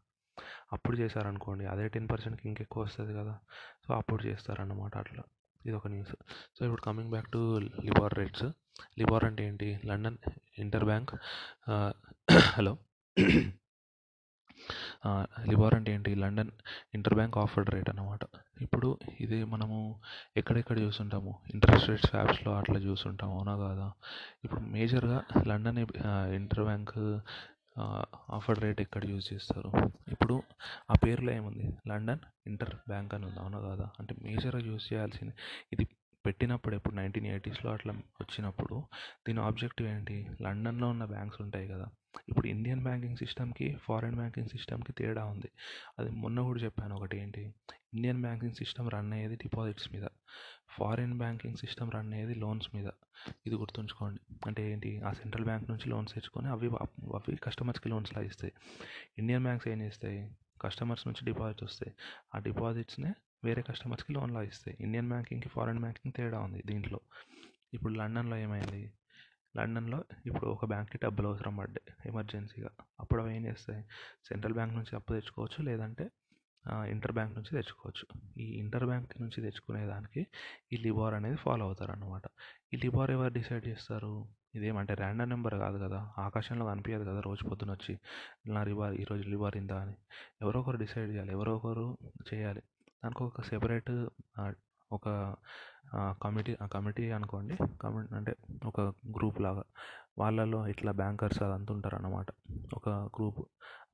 అప్పుడు 0.73 0.97
చేశారనుకోండి 0.97 1.67
అదే 1.67 1.89
టెన్ 1.89 2.09
పర్సెంట్కి 2.11 2.49
ఇంకెక్కువ 2.49 2.83
వస్తుంది 2.83 3.15
కదా. 3.15 3.39
సో 3.89 3.95
అప్పుడు 3.95 4.23
చేస్తారన్నమాట 4.25 4.97
అట్లా. 4.97 5.23
ఇది 5.67 5.77
ఒక 5.77 5.89
న్యూస్. 5.89 6.17
సో 6.59 6.65
ఇప్పుడు 6.65 6.83
coming 6.83 7.11
back 7.11 7.31
to 7.33 7.59
LIBOR 7.59 8.15
rates. 8.15 8.45
LIBOR 9.01 9.25
అంటే 9.29 9.43
ఏంటి? 9.49 9.69
London 9.91 10.19
inter 10.65 10.87
bank 10.91 11.13
hello 12.57 12.73
LIBOR 15.51 15.75
అంటే 15.77 15.91
ఏంటి? 15.97 16.11
London 16.23 16.51
inter 16.97 17.15
bank 17.19 17.37
offered 17.43 17.71
rate 17.75 17.89
అనమాట 17.93 18.25
ఇప్పుడు 18.65 18.89
ఇది 19.25 19.39
మనము 19.53 19.77
ఎక్కడెక్కడ 20.41 20.77
చూస్తుంటాము? 20.85 21.33
ఇంట్రెస్ట్ 21.55 21.89
రేట్ 21.91 22.05
స్వాప్స్లో 22.11 22.51
అట్లా 22.61 22.79
చూస్తుంటాము 22.89 23.35
అవునా 23.39 23.55
కాదా? 23.65 23.87
ఇప్పుడు 24.45 24.61
మేజర్గా 24.75 25.19
London 25.51 25.79
inter 26.39 26.65
bank 26.69 26.93
offer 28.37 28.61
rate 28.65 28.81
ఎక్కడ 28.85 29.03
యూజ్ 29.13 29.27
చేస్తారు? 29.33 29.71
ఇప్పుడు 30.15 30.35
ఆ 30.93 30.97
పేరులో 31.05 31.31
ఏముంది? 31.39 31.67
లండన్ 31.91 32.23
ఇంటర్ 32.51 32.75
బ్యాంక్ 32.91 33.13
అని 33.17 33.27
ఉంది 33.29 33.41
అవునా 33.45 33.61
కాదా? 33.69 33.87
అంటే 34.01 34.15
మేజర్గా 34.27 34.63
యూజ్ 34.69 34.85
చేయాల్సింది 34.91 35.35
ఇది 35.75 35.87
పెట్టినప్పుడు 36.27 36.77
ఎప్పుడు 36.77 36.95
నైన్టీన్ 36.95 37.27
ఎయిటీస్లో 37.27 37.73
అట్లా 37.73 37.93
వచ్చినప్పుడు 37.93 38.83
దీని 39.29 39.41
ఆబ్జెక్టివ్ 39.41 39.89
ఏంటి? 39.89 40.27
లండన్లో 40.43 40.89
ఉన్న 40.89 41.05
బ్యాంక్స్ 41.05 41.43
ఉంటాయి 41.43 41.69
కదా. 41.69 41.87
ఇప్పుడు 42.29 42.49
ఇండియన్ 42.49 42.83
బ్యాంకింగ్ 42.83 43.17
సిస్టమ్కి 43.17 43.77
ఫారిన్ 43.83 44.15
బ్యాంకింగ్ 44.15 44.49
సిస్టమ్కి 44.49 44.93
తేడా 44.93 45.25
ఉంది. 45.25 45.51
అది 45.99 46.11
మొన్న 46.11 46.41
కూడా 46.41 46.61
చెప్పాను 46.61 46.97
ఒకటి 46.97 47.19
ఏంటి? 47.19 47.55
ఇండియన్ 47.95 48.23
బ్యాంకింగ్ 48.23 48.53
సిస్టమ్ 48.53 48.91
రన్ 48.91 49.13
అయ్యేది 49.13 49.37
డిపాజిట్స్ 49.37 49.93
మీద. 49.93 50.07
ఫారిన్ 50.69 51.19
బ్యాంకింగ్ 51.19 51.57
సిస్టమ్ 51.57 51.91
రన్ 51.95 52.13
అయ్యేది 52.13 52.35
లోన్స్ 52.35 52.69
మీద. 52.75 52.87
ఇది 53.47 53.55
గుర్తుంచుకోండి. 53.55 54.21
అంటే 54.47 54.73
ఏంటి? 54.73 55.01
ఆ 55.01 55.13
సెంట్రల్ 55.13 55.45
బ్యాంక్ 55.45 55.71
నుంచి 55.71 55.89
లోన్స్ 55.89 56.15
తెచ్చుకొని 56.15 56.49
అవి 56.49 56.67
అవి 57.15 57.37
కస్టమర్స్కి 57.37 57.89
లోన్స్లా 57.89 58.23
ఇస్తాయి 58.23 58.53
ఇండియన్ 59.19 59.43
బ్యాంక్స్ 59.43 59.69
ఏం 59.69 59.83
చేస్తాయి? 59.83 60.31
కస్టమర్స్ 60.61 61.07
నుంచి 61.07 61.25
డిపాజిట్ 61.25 61.63
వస్తాయి. 61.63 61.95
ఆ 62.35 62.39
డిపాజిట్స్నే 62.39 63.13
వేరే 63.45 63.63
కస్టమర్స్కి 63.63 64.13
లోన్లా 64.13 64.43
ఇస్తాయి 64.43 64.77
ఇండియన్ 64.81 65.09
బ్యాంకింగ్కి 65.09 65.49
ఫారెన్ 65.49 65.79
బ్యాంకింగ్ 65.79 66.13
తేడా 66.17 66.39
ఉంది 66.41 66.63
దీంట్లో. 66.67 67.01
ఇప్పుడు 67.75 67.93
లండన్లో 67.93 68.37
ఏమైంది? 68.37 68.83
లండన్లో 69.57 70.05
ఇప్పుడు 70.27 70.47
ఒక 70.47 70.65
బ్యాంక్కి 70.65 70.99
డబ్బులు 71.05 71.29
అవసరం 71.29 71.57
పడ్డాయి 71.57 72.09
ఎమర్జెన్సీగా. 72.09 72.71
అప్పుడు 73.01 73.23
అవి 73.23 73.37
ఏం 73.37 73.47
చేస్తాయి? 73.47 73.83
సెంట్రల్ 74.29 74.55
బ్యాంక్ 74.55 74.75
నుంచి 74.75 74.97
అప్పు 74.97 75.13
తెచ్చుకోవచ్చు 75.13 75.65
లేదంటే 75.65 76.05
ఇంటర్ 76.89 77.13
బ్యాంక్ 77.13 77.35
నుంచి 77.35 77.51
తెచ్చుకోవచ్చు. 77.51 78.07
ఈ 78.43 78.47
ఇంటర్ 78.63 78.85
బ్యాంక్ 78.85 79.13
నుంచి 79.21 79.39
తెచ్చుకునే 79.43 79.87
దానికి 79.87 80.27
ఈ 80.73 80.77
లిబార్ 80.77 81.15
అనేది 81.15 81.37
ఫాలో 81.37 81.65
అవుతారు 81.65 81.93
అనమాట 81.93 82.23
ఈ 82.75 82.77
లిబార్ 82.85 83.11
ఎవరు 83.11 83.33
డిసైడ్ 83.33 83.67
చేస్తారు? 83.69 84.13
ఇదేమంటే 84.55 84.95
ర్యాండమ్ 84.95 85.31
నెంబర్ 85.31 85.55
కాదు 85.55 85.79
కదా? 85.85 86.01
ఆకాశంలో 86.19 86.65
కనిపించదు 86.67 87.05
కదా 87.11 87.21
రోజు 87.21 87.49
పొద్దున 87.49 87.71
వచ్చి 87.73 87.95
నా 88.55 88.65
లిబార్ 88.65 88.95
ఈరోజు 88.95 89.25
లిబార్ 89.29 89.57
ఇంత 89.57 89.73
అని. 89.73 89.95
ఎవరో 90.43 90.61
ఒకరు 90.61 90.77
డిసైడ్ 90.77 91.11
చేయాలి. 91.13 91.33
ఎవరో 91.33 91.57
ఒకరు 91.57 91.87
చేయాలి. 92.35 92.63
దానికి 93.05 93.23
ఒక 93.25 93.41
సెపరేట్ 93.51 93.93
ఒక 94.93 95.07
కమిటీ 96.23 96.53
కమిటీ 96.73 97.05
అనుకోండి. 97.17 97.55
కమిటీ 97.83 98.15
అంటే 98.17 98.33
ఒక 98.67 98.81
గ్రూప్ 99.17 99.41
లాగా. 99.41 99.63
వాళ్ళలో 100.19 100.61
ఇట్లా 100.69 100.93
బ్యాంకర్స్ 100.93 101.41
అదంతా 101.43 101.75
ఉంటారు 101.75 101.97
అన్నమాట 101.97 102.27
ఒక 102.75 102.89
గ్రూప్ 103.17 103.41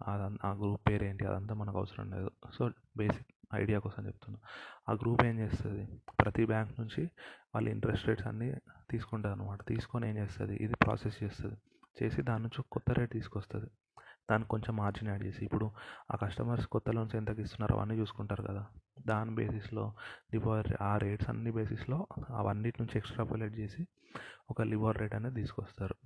ఆ 0.09 0.53
గ్రూప్ 0.63 0.81
పేరు 0.89 1.05
ఏంటి 1.05 1.25
అదంతా 1.27 1.55
మనకు 1.55 1.79
అవసరం 1.79 2.07
లేదు. 2.11 2.31
సో 2.55 2.71
బేసిక్ 2.97 3.29
ఐడియా 3.55 3.79
కోసం 3.79 4.07
చెప్తున్నా. 4.07 4.39
ఆ 4.89 4.93
గ్రూప్ 4.93 5.23
ఏం 5.25 5.37
చేస్తుంది? 5.39 5.85
ప్రతి 6.25 6.45
బ్యాంక్ 6.47 6.73
నుంచి 6.81 7.03
వాళ్ళ 7.55 7.67
ఇంట్రెస్ట్ 7.69 8.09
రేట్స్ 8.09 8.27
అన్నీ 8.27 8.49
తీసుకుంటుంది 8.91 9.35
అనమాట 9.35 9.61
తీసుకొని 9.69 10.09
ఏం 10.11 10.17
చేస్తుంది? 10.19 10.57
ఇది 10.65 10.75
ప్రాసెస్ 10.85 11.19
చేస్తుంది. 11.25 11.57
చేసి 12.03 12.23
దాని 12.23 12.43
నుంచి 12.43 12.63
కొత్త 12.73 12.91
రేట్ 12.99 13.13
తీసుకొస్తుంది. 13.13 13.71
దానికి 14.31 14.49
కొంచెం 14.49 14.77
మార్జిన్ 14.77 15.11
యాడ్ 15.11 15.25
చేసి 15.25 15.45
ఇప్పుడు 15.45 15.67
ఆ 16.13 16.17
కస్టమర్స్ 16.17 16.67
కొత్త 16.67 16.91
లోన్స్ 16.91 17.17
ఎంతకి 17.17 17.43
ఇస్తున్నారో 17.43 17.77
అవన్నీ 17.77 17.95
చూసుకుంటారు 17.95 18.43
కదా. 18.43 18.63
దాని 19.07 19.35
బేసిస్లో 19.35 19.85
లివర్ 20.35 20.83
ఆ 20.83 20.97
రేట్స్ 20.97 21.29
అన్ని 21.31 21.51
బేసిస్లో 21.53 22.07
అవన్నిటి 22.31 22.83
నుంచి 22.83 22.99
ఎక్స్ట్రాపులేట్ 22.99 23.59
చేసి 23.59 23.87
ఒక 24.51 24.63
లివర్ 24.63 24.99
రేట్ 24.99 25.15
అనేది 25.15 25.35
తీసుకొస్తారు. 25.35 25.97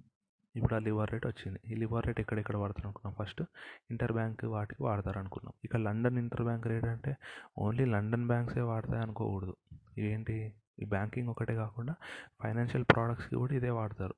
ఇప్పుడు 0.57 0.75
ఆ 0.75 0.79
లివర్ 0.79 1.11
రేట్ 1.11 1.27
వచ్చింది. 1.27 1.61
ఈ 1.69 1.75
లివర్ 1.75 2.07
రేట్ 2.07 2.21
ఎక్కడెక్కడ 2.21 2.57
వాడతారు 2.57 2.87
అనుకున్నాం? 2.89 3.15
ఫస్ట్ 3.21 3.43
ఇంటర్ 3.91 4.13
బ్యాంక్ 4.13 4.45
వాటికి 4.45 4.83
వాడతారు 4.83 5.19
అనుకున్నాం 5.19 5.55
ఇక 5.65 5.77
లండన్ 5.77 6.19
ఇంటర్ 6.19 6.43
బ్యాంక్ 6.43 6.67
రేట్ 6.67 6.85
అంటే 6.85 7.17
ఓన్లీ 7.59 7.85
లండన్ 7.85 8.27
బ్యాంక్సే 8.27 8.61
వాడతాయి 8.61 9.03
అనుకోకూడదు. 9.03 9.55
ఏంటి 9.99 10.55
ఈ 10.81 10.85
బ్యాంకింగ్ 10.85 11.29
ఒకటే 11.29 11.55
కాకుండా 11.55 11.95
ఫైనాన్షియల్ 12.43 12.85
ప్రోడక్ట్స్కి 12.85 13.37
కూడా 13.37 13.55
ఇదే 13.55 13.71
వాడతారు. 13.71 14.15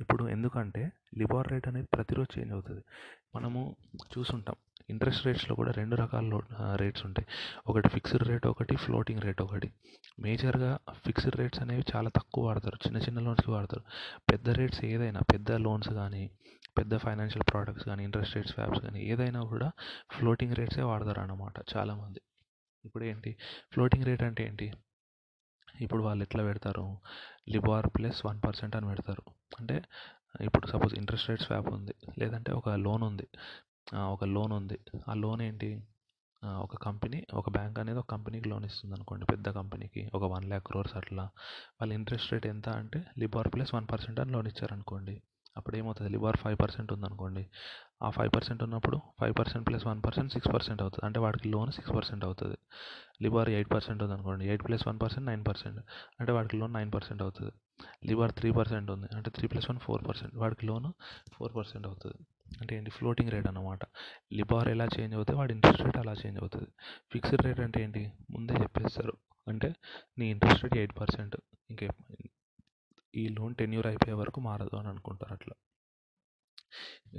ఇప్పుడు 0.00 0.28
ఎందుకంటే 0.28 0.92
లిబార్ 1.18 1.48
రేట్ 1.48 1.68
అనేది 1.68 1.86
ప్రతిరోజు 1.94 2.38
చేంజ్ 2.38 2.52
అవుతుంది. 2.52 2.82
మనము 3.34 3.76
చూసుంటాం 4.18 4.56
ఇంట్రెస్ట్ 4.90 5.26
రేట్స్లో 5.26 5.56
కూడా 5.56 5.72
రెండు 5.72 5.96
రకాల 5.96 6.40
రేట్స్ 6.74 7.06
ఉంటాయి. 7.06 7.28
ఒకటి 7.66 7.88
ఫిక్స్డ్ 7.88 8.28
రేట్ 8.28 8.46
ఒకటి 8.46 8.76
ఫ్లోటింగ్ 8.76 9.20
రేట్ 9.20 9.42
ఒకటి. 9.42 9.72
మేజర్గా 10.18 10.78
ఫిక్స్డ్ 11.06 11.36
రేట్స్ 11.36 11.60
అనేవి 11.60 11.84
చాలా 11.96 12.08
తక్కువ 12.08 12.46
వాడతారు 12.46 12.74
చిన్న 12.74 12.98
చిన్న 12.98 13.20
లోన్స్కి 13.20 13.50
వాడతారు. 13.50 13.84
పెద్ద 14.32 14.48
రేట్స్ 14.50 14.84
ఏదైనా 14.84 15.20
పెద్ద 15.20 15.52
లోన్స్ 15.52 15.88
కానీ 15.88 16.30
పెద్ద 16.78 16.96
ఫైనాన్షియల్ 16.96 17.50
ప్రోడక్ట్స్ 17.52 17.86
కానీ 17.86 18.04
ఇంట్రెస్ట్ 18.04 18.36
రేట్స్ 18.36 18.52
స్వాప్స్ 18.52 18.82
కానీ 18.82 19.00
ఏదైనా 19.02 19.40
కూడా 19.42 19.70
ఫ్లోటింగ్ 20.18 20.54
రేట్సే 20.54 20.82
వాడతారు 20.82 21.20
అన్నమాట 21.20 21.76
చాలామంది. 21.76 22.20
ఇప్పుడు 22.84 23.04
ఏంటి? 23.04 23.36
ఫ్లోటింగ్ 23.72 24.04
రేట్ 24.04 24.22
అంటే 24.22 24.46
ఏంటి? 24.46 24.72
ఇప్పుడు 25.80 26.02
వాళ్ళు 26.02 26.24
ఎట్లా 26.24 26.42
పెడతారు? 26.42 26.98
లిబార్ 27.48 27.86
ప్లస్ 27.96 28.26
వన్ 28.26 28.40
పర్సెంట్ 28.46 28.76
అని 28.76 28.86
పెడతారు. 28.86 29.37
అంటే 29.52 29.76
ఇప్పుడు 30.40 30.66
సపోజ్ 30.66 30.94
ఇంట్రెస్ట్ 30.94 31.28
రేట్ 31.30 31.42
స్వాప్ 31.42 31.68
ఉంది 31.68 31.94
లేదంటే 32.18 32.50
ఒక 32.52 32.68
లోన్ 32.78 33.02
ఉంది 33.02 33.26
ఒక 34.08 34.24
లోన్ 34.34 34.52
ఉంది 34.52 34.78
ఆ 35.08 35.14
లోన్ 35.14 35.42
ఏంటి? 35.42 35.70
ఒక 36.62 36.76
కంపెనీ 36.76 37.26
ఒక 37.34 37.50
బ్యాంక్ 37.50 37.78
అనేది 37.78 37.98
ఒక 37.98 38.08
కంపెనీకి 38.10 38.48
లోన్ 38.48 38.64
ఇస్తుంది 38.64 38.94
అనుకోండి 38.94 39.24
పెద్ద 39.26 39.48
కంపెనీకి 39.50 40.02
ఒక 40.14 40.24
వన్ 40.24 40.44
ల్యాక్ 40.44 40.66
క్రోర్స్ 40.66 40.94
అట్లా. 40.96 41.24
వాళ్ళ 41.78 41.90
ఇంట్రెస్ట్ 41.92 42.32
రేట్ 42.32 42.46
ఎంత 42.46 42.68
అంటే 42.80 43.00
లిబార్ 43.18 43.50
ప్లస్ 43.54 43.72
వన్ 43.74 43.88
పర్సెంట్ 43.92 44.20
అని 44.20 44.32
లోన్ 44.32 44.48
ఇచ్చారనుకోండి 44.48 45.16
అప్పుడు 45.58 45.76
ఏమవుతుంది 45.76 46.10
లిబార్ 46.10 46.36
ఫైవ్ 46.36 46.58
పర్సెంట్ 46.62 46.92
ఉందనుకోండి. 46.92 47.42
ఆ 48.02 48.10
ఫైవ్ 48.10 48.30
పర్సెంట్ 48.36 48.62
ఉన్నప్పుడు 48.62 49.00
five 49.20 49.34
percent 49.38 49.68
plus 49.68 49.86
one 49.86 50.00
percent 50.06 50.32
six 50.32 50.50
percent 50.54 50.82
అవుతుంది. 50.82 51.06
అంటే 51.06 51.20
వాడికి 51.20 51.48
లోన్ 51.48 51.72
సిక్స్ 51.72 51.92
పర్సెంట్ 51.92 52.24
అవుతుంది. 52.24 52.56
లిబార్ 53.22 53.48
ఎయిట్ 53.48 53.70
పర్సెంట్ 53.72 54.02
ఉందనుకోండి. 54.02 54.46
Eight 54.48 54.64
plus 54.66 54.88
one 54.88 55.00
percent 55.02 55.26
nine 55.26 55.44
percent. 55.48 55.80
అంటే 56.20 56.32
వాడికి 56.32 56.56
లోన్ 56.56 56.74
నైన్ 56.74 56.92
పర్సెంట్ 56.94 57.22
అవుతుంది. 57.22 57.52
లిబార్ 58.06 58.32
త్రీ 58.32 58.50
పర్సెంట్ 58.50 58.90
ఉంది. 58.90 59.08
అంటే 59.14 59.30
three 59.30 59.48
plus 59.48 59.70
one 59.70 59.78
four 59.78 60.08
percent. 60.08 60.34
వాడికి 60.36 60.66
లోన్ 60.66 60.92
ఫోర్ 61.32 61.54
పర్సెంట్ 61.56 61.86
అవుతుంది. 61.86 62.20
అంటే 62.60 62.76
ఏంటి? 62.76 62.90
ఫ్లోటింగ్ 62.90 63.30
రేట్ 63.30 63.48
అనమాట 63.48 63.80
లిబార్ 64.32 64.68
ఎలా 64.68 64.86
చేంజ్ 64.98 65.14
అవుతుంది 65.14 65.38
వాడి 65.38 65.52
ఇంట్రెస్ట్ 65.54 65.82
రేట్ 65.82 65.98
అలా 65.98 66.12
చేంజ్ 66.12 66.38
అవుతుంది. 66.40 66.70
ఫిక్స్డ్ 67.12 67.42
రేట్ 67.42 67.60
అంటే 67.60 67.82
ఏంటి? 67.82 68.12
ముందే 68.30 68.54
చెప్పేస్తారు. 68.54 69.12
అంటే 69.48 69.74
నీ 70.18 70.30
ఇంట్రెస్ట్ 70.30 70.64
రేట్ 70.64 70.76
ఎయిట్ 70.76 71.00
పర్సెంట్. 71.00 71.36
ఇంకే 71.70 71.88
ఈ 73.14 73.24
లోన్ 73.28 73.54
టెన్యూర్ 73.60 73.86
అయిపోయే 73.90 74.16
వరకు 74.20 74.40
మారదు 74.48 74.74
అని 74.80 74.88
అనుకుంటారు 74.88 75.32
అట్లా. 75.36 75.54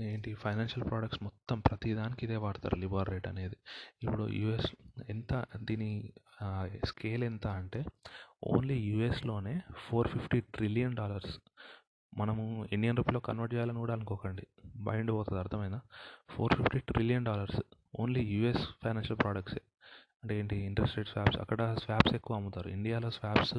ఏంటి 0.07 0.29
ఫైనాన్షియల్ 0.33 0.85
ప్రోడక్ట్స్ 0.89 1.21
మొత్తం 1.23 1.57
ప్రతిదానికి 1.59 2.21
ఇదే 2.25 2.37
వాడతారు 2.43 2.75
లిబర్ 2.83 3.09
రేట్ 3.13 3.27
అనేది. 3.27 3.57
ఇప్పుడు 4.03 4.25
యూఎస్ 4.41 4.69
ఎంత 5.13 5.31
దీని 5.69 5.89
స్కేల్ 6.91 7.23
ఎంత 7.23 7.47
అంటే 7.61 7.79
ఓన్లీ 8.53 8.77
యూఎస్లోనే 8.89 9.55
ఫోర్ 9.85 10.09
ఫిఫ్టీ 10.13 10.39
ట్రిలియన్ 10.55 10.95
డాలర్స్ 11.01 11.33
మనము 12.13 12.43
ఇండియన్ 12.75 12.97
రూపీలో 12.99 13.19
కన్వర్ట్ 13.27 13.53
చేయాలని 13.55 13.79
కూడా 13.83 13.93
అనుకోకండి. 13.97 14.45
మైండ్ 14.87 15.11
పోతుంది 15.17 15.39
అర్థమైందా? 15.39 15.79
Four 16.33 16.53
fifty 16.59 16.79
trillion 16.91 17.27
dollars 17.29 17.59
only 18.01 18.21
US 18.35 18.63
financial 18.83 19.19
ప్రోడక్ట్సే. 19.23 19.61
అంటే 20.23 20.39
ఏంటి? 20.39 20.55
ఇంట్రెస్ట్ 20.59 20.97
రేట్ 20.97 21.09
స్వాప్స్ 21.09 21.39
అక్కడ 21.39 21.75
స్వాప్స్ 21.83 22.13
ఎక్కువ 22.15 22.37
అమ్ముతారు. 22.37 22.69
ఇండియాలో 22.69 23.09
స్వాప్స్ 23.09 23.57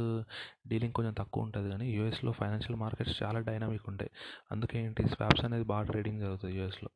డీలింగ్ 0.68 0.92
కొంచెం 0.92 1.12
తక్కువ 1.12 1.42
ఉంటుంది 1.42 1.70
కానీ 1.70 1.87
యూఎస్లో 1.92 2.33
ఫైనాన్షియల్ 2.33 2.81
మార్కెట్స్ 2.81 3.23
చాలా 3.23 3.40
డైనమిక్ 3.40 3.88
ఉంటాయి. 3.88 4.11
అందుకే 4.53 4.79
ఏంటి? 4.85 5.09
స్వాప్స్ 5.09 5.44
అనేది 5.44 5.64
బాగా 5.64 5.83
ట్రేడింగ్ 5.83 6.20
జరుగుతుంది 6.20 6.57
యూఎస్లో. 6.57 6.90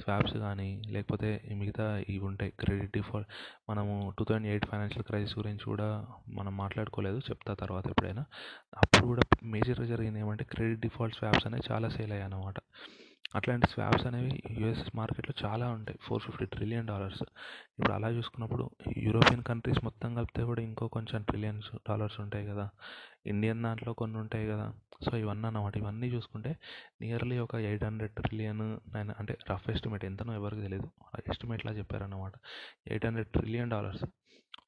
స్వాప్స్ 0.00 0.34
కానీ 0.36 0.82
లేకపోతే 0.88 1.28
మిగతా 1.54 1.98
ఇవి 2.08 2.24
ఉంటాయి. 2.24 2.52
Credit 2.60 2.92
default. 2.96 3.28
మనము 3.70 3.94
two 4.18 4.24
thousand 4.24 4.46
eight 4.46 4.66
financial 4.66 5.04
crisis 5.04 5.38
గురించి 5.38 5.64
కూడా 5.64 5.88
మనం 6.28 6.56
మాట్లాడుకోలేదు. 6.56 7.18
చెప్తా 7.30 7.54
తర్వాత 7.54 7.86
ఎప్పుడైనా. 7.86 8.24
అప్పుడు 8.76 9.06
కూడా 9.06 9.22
మేజర్గా 9.54 9.86
జరిగింది 9.86 10.20
ఏమంటే 10.20 10.44
క్రెడిట్ 10.44 10.80
డిఫాల్ట్ 10.80 11.16
స్వాప్స్ 11.16 11.46
అనేవి 11.46 11.72
చాలా 11.72 11.88
సేల్ 11.88 12.12
అయ్యాయి 12.12 12.22
అన్నమాట 12.22 12.58
అట్లాంటి 13.34 13.66
స్వాప్స్ 13.70 14.06
అనేవి 14.06 14.42
యూఎస్ 14.50 14.96
మార్కెట్లో 14.96 15.48
చాలా 15.48 15.68
ఉంటాయి. 15.68 15.98
Four 16.02 16.22
fifty 16.22 16.46
trillion 16.46 16.86
dollars. 16.86 17.22
ఇప్పుడు 17.22 17.92
అలా 17.92 18.10
చూసుకున్నప్పుడు 18.10 18.70
యూరోపియన్ 18.96 19.42
కంట్రీస్ 19.42 19.84
మొత్తం 19.84 20.14
కలిపితే 20.14 20.42
కూడా 20.44 20.62
ఇంకో 20.62 20.88
కొంచెం 20.88 21.22
ట్రిలియన్స్ 21.22 21.70
డాలర్స్ 21.74 22.20
ఉంటాయి 22.20 22.46
కదా. 22.46 22.70
ఇండియన్ 23.26 23.62
దాంట్లో 23.62 23.92
కొన్ని 23.92 24.18
ఉంటాయి 24.18 24.46
కదా. 24.48 24.72
సో 25.10 25.16
ఇవన్నీ 25.16 25.46
అన్నమాట. 25.46 25.76
ఇవన్నీ 25.76 26.06
చూసుకుంటే 26.06 26.56
నియర్లీ 27.00 27.38
ఒక 27.38 27.54
ఎయిట్ 27.54 27.84
హండ్రెడ్ 27.84 28.12
ట్రిలియన్ 28.12 28.94
నైన్ 28.94 29.10
అంటే 29.18 29.36
రఫ్ 29.50 29.70
ఎస్టిమేట్. 29.70 30.04
ఎంతనో 30.04 30.34
ఎవరికి 30.34 30.62
తెలియదు 30.62 30.90
ఎస్టిమేట్లా 31.28 31.72
చెప్పారన్నమాట. 31.72 32.32
Eight 32.88 33.06
hundred 33.06 33.28
trillion 33.28 33.70
dollars. 33.70 34.04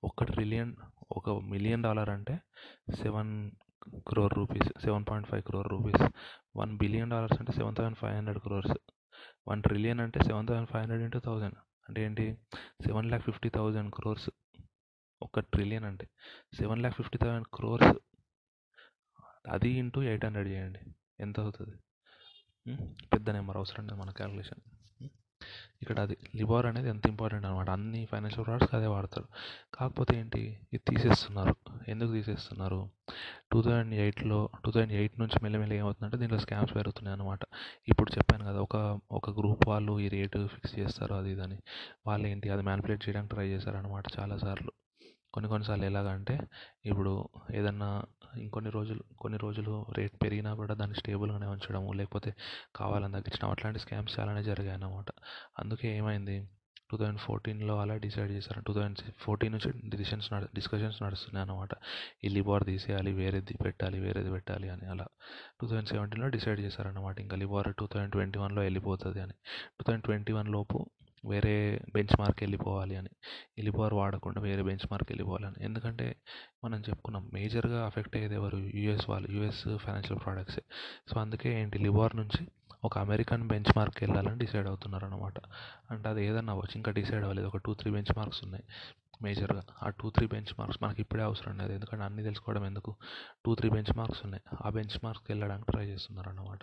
ఒక 0.05 0.25
ట్రిలియన్ 0.25 0.75
ఒక 1.13 1.31
మిలియన్ 1.45 1.83
డాలర్ 1.83 2.11
అంటే 2.11 2.39
seven 3.03 3.51
crore 4.07 4.35
rupees 4.35 4.83
seven 4.83 5.05
point 5.11 5.29
five 5.29 5.43
crore 5.43 5.69
rupees 5.69 6.03
one 6.57 6.77
billion 6.77 7.11
dollars 7.11 7.41
అంటే 7.41 7.53
seven 7.53 7.77
thousand 7.77 7.97
five 7.97 8.17
hundred 8.17 8.39
crores 8.39 8.75
one 9.49 9.63
trillion 9.63 10.01
అంటే 10.01 10.21
seven 10.21 10.49
thousand 10.49 10.69
five 10.69 10.83
hundred 10.83 11.03
into 11.03 11.19
thousand 11.19 11.55
అంటే 11.89 12.05
ఏంటి? 12.05 12.39
Seven 12.87 13.07
lakh 13.07 13.25
fifty 13.25 13.49
thousand 13.49 13.95
crores 13.95 14.31
ఒక 15.23 15.41
trillion 15.41 15.85
అంటే 15.85 16.09
seven 16.55 16.79
lakh 16.79 16.97
fifty 16.97 17.19
thousand 17.19 17.47
crores 17.55 17.99
అది 19.47 19.71
into 19.71 20.03
eight 20.03 20.25
hundred 20.25 20.49
చేయండి. 20.49 20.81
ఎంత 21.21 21.41
అవుతుంది? 21.41 21.77
పెద్ద 23.13 23.31
నెంబర్ 23.31 23.57
అవసరం 23.57 23.87
లేదు 23.87 24.01
మన 24.01 24.11
క్యాలిక్యులేషన్ 24.11 24.61
ఇక్కడ 25.83 26.01
అది 26.01 26.17
లిబార్ 26.37 26.67
అనేది 26.67 26.89
ఎంత 26.89 27.07
ఇంపార్టెంట్ 27.07 27.47
అనమాట 27.47 27.71
అన్ని 27.71 28.07
ఫైనాన్షియల్ 28.07 28.45
ప్రోడక్ట్స్కి 28.47 28.77
అదే 28.77 28.87
వాడతారు. 28.87 29.27
కాకపోతే 29.75 30.19
ఏంటి? 30.19 30.61
ఇది 30.73 30.83
తీసేస్తున్నారు. 30.91 31.55
ఎందుకు 31.89 32.13
తీసేస్తున్నారు? 32.13 32.91
టూ 33.53 33.63
థౌజండ్ 33.63 33.95
ఎయిట్లో 33.95 34.49
టూ 34.65 34.71
థౌజండ్ 34.71 34.93
ఎయిట్ 34.93 35.21
నుంచి 35.21 35.39
మెల్లమెల్ల 35.43 35.73
ఏమవుతుందంటే 35.73 36.17
దీంట్లో 36.17 36.39
స్కామ్స్ 36.39 36.75
పెరుగుతున్నాయి 36.75 37.15
అనమాట 37.15 37.41
ఇప్పుడు 37.89 38.13
చెప్పాను 38.13 38.45
కదా 38.45 38.61
ఒక 38.61 39.01
ఒక 39.13 39.31
గ్రూప్ 39.31 39.69
వాళ్ళు 39.69 40.01
ఈ 40.01 40.09
రేటు 40.09 40.47
ఫిక్స్ 40.47 40.79
చేస్తారు 40.79 41.15
అది 41.15 41.31
ఇది 41.33 41.43
అని. 41.43 41.59
వాళ్ళు 42.07 42.27
ఏంటి? 42.29 42.51
అది 42.51 42.63
మ్యానిపులేట్ 42.63 43.09
చేయడానికి 43.09 43.35
ట్రై 43.35 43.49
చేశారనమాట 43.49 44.05
చాలాసార్లు. 44.21 44.73
కొన్ని 45.35 45.49
కొన్నిసార్లు 45.49 45.85
ఎలాగంటే 45.85 46.41
ఇప్పుడు 46.85 47.29
ఏదన్నా 47.55 48.03
ఇంకొన్ని 48.37 48.71
రోజులు 48.71 49.03
కొన్ని 49.19 49.39
రోజులు 49.39 49.87
రేట్ 49.99 50.13
పెరిగినా 50.23 50.55
కూడా 50.55 50.75
దాన్ని 50.75 50.97
స్టేబుల్గానే 50.97 51.47
ఉంచడము 51.47 51.93
లేకపోతే 51.93 52.35
కావాలని 52.77 53.13
తగ్గించడం 53.13 53.51
అట్లాంటి 53.51 53.79
స్కామ్స్ 53.79 54.21
చాలానే 54.21 54.43
జరిగాయి 54.43 54.75
అన్నమాట 54.75 55.07
అందుకే 55.59 55.97
ఏమైంది? 55.97 56.49
టూ 56.91 56.97
థౌజండ్ 56.97 57.19
ఫోర్టీన్లో 57.19 57.81
అలా 57.81 57.97
డిసైడ్ 57.97 58.31
చేశారు. 58.33 58.61
టూ 58.61 58.73
థౌజండ్ 58.73 58.99
ఫోర్టీన్ 59.19 59.53
నుంచి 59.53 59.89
డిసిషన్స్ 59.89 60.33
నడు 60.33 60.49
డిస్కషన్స్ 60.55 61.03
నడుస్తున్నాయి 61.03 61.49
అన్నమాట. 61.49 61.69
ఈ 62.25 62.29
లిబార్ 62.29 62.65
తీసేయాలి 62.65 63.13
వేరేది 63.13 63.55
పెట్టాలి 63.65 64.01
వేరేది 64.01 64.31
పెట్టాలి 64.31 64.69
అని 64.69 64.87
అలా. 64.87 65.07
టూ 65.61 65.69
థౌజండ్ 65.69 65.89
సెవెంటీన్లో 65.89 66.29
డిసైడ్ 66.29 66.61
చేశారన్నమాట. 66.61 67.21
ఇంకా 67.21 67.37
లిబార్ 67.37 67.75
టూ 67.79 67.87
థౌజండ్ 67.87 68.13
ట్వంటీ 68.13 68.39
వన్లో 68.39 68.63
వెళ్ళిపోతుంది 68.63 69.21
అని. 69.21 69.33
టూ 69.81 69.83
థౌజండ్ 69.83 70.05
ట్వంటీ 70.05 70.33
వన్ 70.33 70.49
లోపు 70.49 70.91
వేరే 71.25 71.81
బెంచ్ 71.95 72.21
మార్క్ 72.21 72.43
వెళ్ళిపోవాలి 72.43 72.97
అని. 72.97 73.11
ఈ 73.59 73.71
వాడకుండా 73.71 74.41
వేరే 74.41 74.63
బెంచ్ 74.63 74.87
మార్క్ 74.93 75.13
వెళ్ళిపోవాలని 75.13 75.65
ఎందుకంటే 75.65 76.17
మనం 76.65 76.81
చెప్పుకున్నాం 76.81 77.31
మేజర్గా 77.35 77.87
అఫెక్ట్ 77.87 78.17
అయ్యేది 78.17 78.35
ఎవరు? 78.35 78.57
యూఎస్ 78.57 79.11
వాళ్ళు 79.11 79.31
యూఎస్ 79.31 79.77
ఫైనాన్షియల్ 79.77 80.21
ప్రోడక్ట్సే. 80.25 80.63
సో 81.09 81.21
అందుకే 81.21 81.61
ఏంటి? 81.61 81.79
లిబార్ 81.79 82.17
నుంచి 82.17 82.49
ఒక 82.85 82.99
అమెరికన్ 82.99 83.49
బెంచ్ 83.49 83.79
మార్క్ 83.79 84.03
వెళ్ళాలని 84.03 84.39
డిసైడ్ 84.39 84.67
అవుతున్నారు 84.67 85.07
అనమాట 85.07 85.35
అంటే 85.91 86.09
అది 86.09 86.27
ఏదన్నా 86.27 86.53
అవ్వచ్చు. 86.53 86.77
ఇంకా 86.77 86.93
డిసైడ్ 86.93 87.23
అవ్వలేదు. 87.23 87.49
ఒక 87.49 87.57
టూ 87.57 87.75
త్రీ 87.75 87.91
బెంచ్ 87.93 88.19
మార్క్స్ 88.19 88.45
ఉన్నాయి 88.45 88.65
మేజర్గా. 89.23 89.63
ఆ 89.83 89.89
టూ 89.91 90.11
త్రీ 90.11 90.27
బెంచ్ 90.27 90.55
మార్క్స్ 90.59 90.83
మనకి 90.83 91.03
ఇప్పుడే 91.03 91.23
అవసరం 91.23 91.59
లేదు. 91.59 91.73
ఎందుకంటే 91.73 92.05
అన్నీ 92.05 92.23
తెలుసుకోవడం 92.23 92.67
ఎందుకు? 92.67 92.97
టూ 93.47 93.55
త్రీ 93.55 93.71
బెంచ్ 93.71 93.97
మార్క్స్ 93.97 94.23
ఉన్నాయి. 94.25 94.43
ఆ 94.67 94.71
బెంచ్ 94.71 95.05
మార్క్కి 95.05 95.33
వెళ్ళడానికి 95.33 95.73
ట్రై 95.73 95.87
చేస్తున్నారు 95.87 96.29
అన్నమాట 96.31 96.59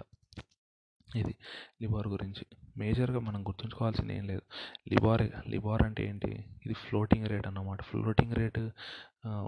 ఇది 1.16 1.38
లిబోర్ 1.82 2.08
గురించి. 2.08 2.46
మేజర్గా 2.82 3.20
మనం 3.28 3.42
గుర్తుంచుకోవాల్సింది 3.48 4.14
ఏం 4.18 4.26
లేదు. 4.32 4.44
లిబార్ 4.92 5.24
లిబార్ 5.54 5.84
అంటే 5.88 6.02
ఏంటి? 6.10 6.32
ఇది 6.66 6.76
ఫ్లోటింగ్ 6.86 7.28
రేట్ 7.32 7.48
అన్నమాట. 7.50 7.82
ఫ్లోటింగ్ 7.92 8.36
రేట్ 8.40 8.60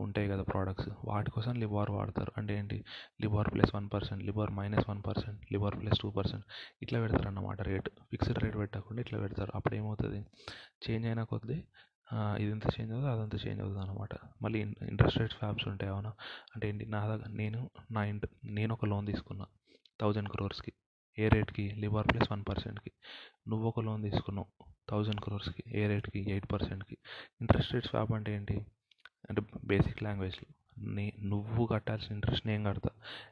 ఉంటాయి 0.05 0.27
కదా 0.31 0.43
ప్రోడక్ట్స్. 0.51 0.89
వాటి 1.09 1.29
కోసం 1.35 1.53
లిబార్ 1.63 1.91
వాడతారు. 1.97 2.31
అంటే 2.39 2.53
ఏంటి? 2.59 2.77
LIBOR 3.23 3.49
plus 3.55 3.73
one 3.77 3.87
percent 3.93 4.23
LIBOR 4.29 4.51
minus 4.59 4.87
one 4.91 5.01
percent 5.07 5.39
LIBOR 5.53 5.77
plus 5.81 6.01
two 6.03 6.09
percent 6.17 6.45
ఇట్లా 6.85 6.99
పెడతారు 7.03 7.29
అన్నమాట 7.31 7.61
రేట్. 7.69 7.89
ఫిక్స్డ్ 8.11 8.41
రేట్ 8.45 8.57
పెట్టకుండా 8.63 9.01
ఇట్లా 9.05 9.19
పెడతారు. 9.25 9.53
అప్పుడు 9.59 9.75
ఏమవుతుంది 9.81 10.21
చేంజ్ 10.85 11.07
అయిన 11.11 11.23
కొద్దీ 11.33 11.59
ఇది 12.41 12.51
ఎంత 12.53 12.67
చేంజ్ 12.75 12.91
అవుతుంది 12.93 13.11
అదంతా 13.15 13.37
చేంజ్ 13.43 13.59
అవుతుంది 13.63 13.81
అనమాట 13.85 14.13
మళ్ళీ 14.43 14.59
ఇంట్రెస్ట్ 14.91 15.19
రేట్ 15.21 15.35
ఫ్యాబ్స్ 15.41 15.65
ఉంటాయి 15.71 15.91
అవునా 15.95 16.11
అంటే 16.53 16.65
ఏంటి? 16.69 16.85
నా 16.95 17.01
దగ్గర 17.11 17.29
నేను 17.41 17.59
నా 17.95 18.03
ఇంట్ 18.11 18.25
నేను 18.59 18.71
ఒక 18.77 18.85
లోన్ 18.91 19.07
తీసుకున్నా. 19.11 19.45
థౌజండ్ 20.01 20.29
క్రోర్స్కి. 20.35 20.71
ఏ 21.19 21.27
రేట్కి? 21.27 21.75
లిబార్ 21.75 22.07
ప్లస్ 22.07 22.31
వన్ 22.31 22.43
పర్సెంట్కి. 22.49 22.91
నువ్వు 23.47 23.67
ఒక 23.67 23.79
లోన్ 23.79 24.03
తీసుకున్నావు 24.03 24.65
థౌజండ్ 24.89 25.21
క్రోర్స్కి. 25.21 25.63
ఏ 25.67 25.87
రేట్కి? 25.87 26.31
ఎయిట్ 26.31 26.51
పర్సెంట్కి. 26.51 26.97
ఇంట్రెస్ట్ 27.41 27.73
రేట్ 27.73 27.87
స్వాప్ 27.87 28.11
అంటే 28.11 28.35
ఏంటి? 28.35 28.65
అంటే 29.29 29.41
బేసిక్ 29.63 30.03
లాంగ్వేజ్లో. 30.03 30.53
నీ 30.85 31.13
నువ్వు 31.23 31.65
కట్టాల్సిన 31.65 32.13
ఇంట్రెస్ట్ 32.13 32.47
నేను 32.47 32.69
కడతా. 32.69 32.89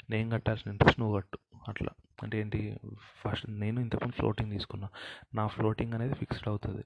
నేను 0.10 0.30
కట్టాల్సిన 0.30 0.71
ఇంట్రెస్ట్ 0.71 1.00
నువ్వు 1.00 1.17
కట్టు. 1.17 1.38
అట్లా. 1.67 1.89
అంటే 2.23 2.39
ఏంటి? 2.39 2.80
ఫస్ట్ 3.21 3.49
నేను 3.49 3.80
ఇంతకుముందు 3.80 4.15
ఫ్లోటింగ్ 4.19 4.51
తీసుకున్నా. 4.51 4.89
నా 5.36 5.47
ఫ్లోటింగ్ 5.47 5.93
అనేది 5.93 6.13
ఫిక్స్డ్ 6.13 6.47
అవుతుంది. 6.47 6.84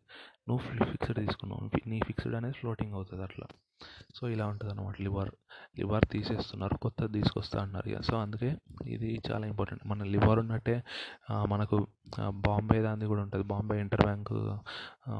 నువ్వు 0.49 0.85
ఫిక్స్డ్ 0.85 1.17
తీసుకున్నావు. 1.17 1.89
నీ 1.89 1.99
ఫిక్స్డ్ 2.07 2.35
అనేది 2.35 2.55
ఫ్లోటింగ్ 2.59 2.93
అవుతుంది 2.93 3.23
అట్లా. 3.23 3.47
సో 4.15 4.27
ఇలా 4.29 4.45
ఉంటుంది 4.47 4.73
అనమాట 4.73 4.95
లివర్ 5.01 5.29
లివర్ 5.79 6.05
తీసేస్తున్నారు. 6.11 6.75
కొత్తది 6.77 7.11
తీసుకొస్తా 7.13 7.61
అన్నారు 7.61 8.01
సో 8.01 8.17
అందుకే 8.17 8.49
ఇది 8.87 9.21
చాలా 9.31 9.47
ఇంపార్టెంట్. 9.47 9.87
మన 9.87 10.03
లివర్ 10.03 10.39
ఉన్నట్టే 10.39 10.83
మనకు 11.49 11.87
బాంబే 12.29 12.81
దాన్ని 12.81 13.05
కూడా 13.05 13.21
ఉంటుంది. 13.21 13.45
Bombay 13.45 13.79
inter 13.79 14.03
bank 14.05 14.33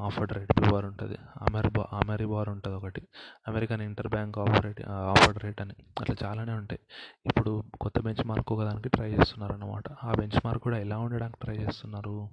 offered 0.08 0.32
rate 0.32 0.52
liver 0.60 0.84
ఉంటుంది. 0.84 1.18
అమెరిబా 1.48 1.86
అమెరిబార్ 1.92 2.48
ఉంటుంది 2.48 2.76
ఒకటి. 2.76 3.02
American 3.48 3.82
inter 3.82 4.08
bank 4.08 4.38
offer 4.38 4.82
offered 4.90 5.44
rate 5.44 5.60
అని. 5.60 5.74
అట్లా 6.00 6.16
చాలానే 6.24 6.52
ఉంటాయి. 6.52 6.80
ఇప్పుడు 7.26 7.64
కొత్త 7.80 8.00
బెంచ్ 8.00 8.26
మార్క్ 8.26 8.52
ఒకదానికి 8.52 8.88
ట్రై 8.88 9.10
చేస్తున్నారు 9.10 9.52
అనమాట 9.52 9.88
ఆ 10.04 10.12
బెంచ్ 10.18 10.40
మార్క్ 10.44 10.62
కూడా 10.62 10.78
ఎలా 10.78 10.98
ఉండడానికి 10.98 11.38
ట్రై 11.44 11.54
చేస్తున్నారు? 11.54 12.28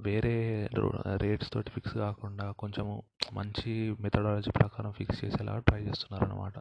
వేరే 0.00 0.68
రేట్స్ 1.16 1.52
తోటి 1.52 1.70
ఫిక్స్ 1.70 1.94
కాకుండా 1.94 2.50
కొంచెము 2.50 3.02
మంచి 3.32 3.96
మెథడాలజీ 4.00 4.50
ప్రకారం 4.50 4.92
ఫిక్స్ 4.92 5.24
చేసేలాగా 5.24 5.58
ట్రై 5.58 5.80
చేస్తున్నారు 5.80 6.32
అనమాట 6.32 6.52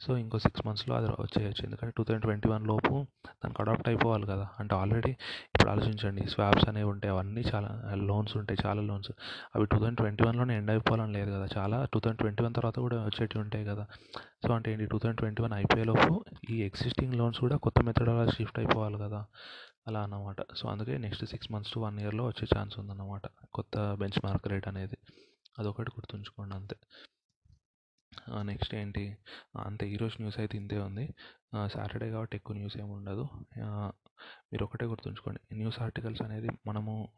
సో 0.00 0.16
ఇంకో 0.16 0.38
సిక్స్ 0.38 0.66
మంత్స్లో 0.66 0.96
అది 0.96 1.06
వచ్చేయచ్చు. 1.06 1.64
ఎందుకంటే 1.64 1.94
టూ 1.96 2.04
థౌజండ్ 2.04 2.22
ట్వంటీ 2.22 2.48
వన్ 2.48 2.66
లోపు 2.66 3.06
దానికి 3.28 3.62
అడాప్ట్ 3.62 3.88
అయిపోవాలి 3.88 4.26
కదా. 4.26 4.48
అంటే 4.58 4.74
ఆల్రెడీ 4.74 5.10
ఇప్పుడు 5.10 5.70
ఆలోచించండి 5.70 6.30
స్వాప్స్ 6.30 6.68
అనేవి 6.68 6.88
ఉంటాయి. 6.88 7.14
అవన్నీ 7.14 7.40
చాలా 7.54 7.94
లోన్స్ 7.94 8.36
ఉంటాయి. 8.36 8.68
చాలా 8.68 8.82
లోన్స్. 8.82 9.12
అవి 9.56 9.66
టూ 9.66 9.78
థౌజండ్ 9.78 9.96
ట్వంటీ 9.96 10.24
వన్లోనే 10.28 10.56
ఎండ్ 10.56 10.70
అయిపోవాలని 10.70 11.12
లేదు 11.12 11.30
కదా. 11.30 11.48
చాలా 11.56 11.84
టూ 11.84 12.00
థౌజండ్ 12.00 12.18
ట్వంటీ 12.18 12.44
వన్ 12.44 12.54
తర్వాత 12.54 12.78
కూడా 12.78 12.96
వచ్చేటివి 12.96 13.42
ఉంటాయి 13.42 13.64
కదా. 13.64 13.86
సో 14.46 14.54
అంటే 14.54 14.72
ఏంటి? 14.72 14.86
టూ 14.86 14.98
థౌజండ్ 14.98 15.18
ట్వంటీ 15.18 15.42
వన్ 15.42 15.52
అయిపోయేలోపు 15.52 16.24
ఈ 16.50 16.62
ఎగ్జిస్టింగ్ 16.62 17.14
లోన్స్ 17.14 17.40
కూడా 17.40 17.56
కొత్త 17.56 17.80
మెథడాలజీ 17.80 18.32
షిఫ్ట్ 18.32 18.58
అయిపోవాలి 18.58 18.98
కదా. 18.98 19.24
అలా 19.88 20.02
అన్నమాట. 20.02 20.36
సో 20.56 20.68
అందుకే 20.68 20.98
next 20.98 21.24
six 21.26 21.52
months 21.52 21.72
to 21.72 21.80
one 21.80 22.00
ఇయర్లో 22.00 22.24
వచ్చే 22.26 22.46
ఛాన్స్ 22.56 22.78
ఉందన్నమాట. 22.78 23.26
కొత్త 23.54 23.94
బెంచ్ 23.94 24.20
మార్క్ 24.24 24.48
రేట్ 24.48 24.68
అనేది. 24.68 24.98
అదొకటి 25.58 25.90
గుర్తుంచుకోండి 25.96 26.54
అంతే. 26.54 26.76
నెక్స్ట్ 28.42 28.74
ఏంటి? 28.74 29.04
అంతే 29.56 29.88
ఈరోజు 29.88 30.16
న్యూస్ 30.20 30.38
అయితే 30.38 30.58
ఇంతే 30.58 30.78
ఉంది. 30.78 31.06
సాటర్డే 31.66 32.10
కాబట్టి 32.10 32.36
ఎక్కువ 32.36 32.56
న్యూస్ 32.56 32.76
ఏమి 32.76 32.92
ఉండదు. 32.92 33.26
మీరు 34.52 34.64
ఒకటే 34.64 34.86
గుర్తుంచుకోండి. 34.86 35.56
న్యూస్ 35.56 35.82
ఆర్టికల్స్ 35.82 36.22
అనేది 36.22 36.48
మనము 36.66 37.08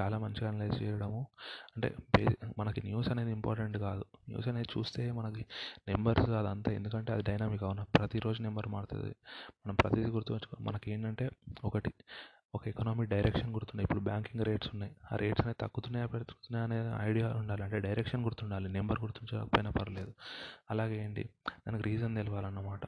చాలా 0.00 0.18
మంచిగా 0.18 0.48
అనలైజ్ 0.50 0.82
చేయడము. 0.82 1.26
అంటే 1.76 1.96
మనకి 2.58 2.80
న్యూస్ 2.84 3.08
అనేది 3.08 3.32
ఇంపార్టెంట్ 3.32 3.78
కాదు. 3.78 4.04
న్యూస్ 4.28 4.48
అనేది 4.48 4.78
చూస్తే 4.78 5.12
మనకి 5.12 5.46
నెంబర్స్ 5.88 6.28
అదంతా 6.30 6.72
ఎందుకంటే 6.72 7.12
అది 7.12 7.22
డైనామిక్ 7.22 7.62
అవున? 7.62 7.82
ప్రతిరోజు 7.82 8.42
నెంబర్ 8.42 8.68
మారుతుంది. 8.68 9.14
మనం 9.66 9.74
ప్రతిదీ 9.74 10.10
గుర్తుంచుకో 10.10 10.56
మనకి 10.60 10.90
ఏంటంటే 10.90 11.30
ఒకటి 11.64 11.90
ఒక 12.54 12.68
ఎకనామిక్ 12.68 13.10
డైరెక్షన్ 13.10 13.52
గుర్తుండే 13.52 13.82
ఇప్పుడు 13.82 14.00
బ్యాంకింగ్ 14.00 14.44
రేట్స్ 14.44 14.70
ఉన్నాయి. 14.72 14.96
ఆ 15.12 15.16
రేట్స్ 15.16 15.40
అనేవి 15.40 15.54
తగ్గుతున్నాయా 15.60 16.06
పెరుగుతున్నాయా 16.06 16.64
అనే 16.64 17.08
ఐడియా 17.10 17.28
ఉండాలి. 17.28 17.62
అంటే 17.62 17.78
డైరెక్షన్ 17.80 18.22
గుర్తుండాలి. 18.24 18.68
నెంబర్ 18.68 19.00
గుర్తుంచకపోయినా 19.00 19.70
పర్లేదు. 19.70 20.12
అలాగే 20.70 21.04
ఏంటి? 21.04 21.24
దానికి 21.66 21.84
రీజన్ 21.84 22.16
తెలవాలన్నమాట. 22.16 22.80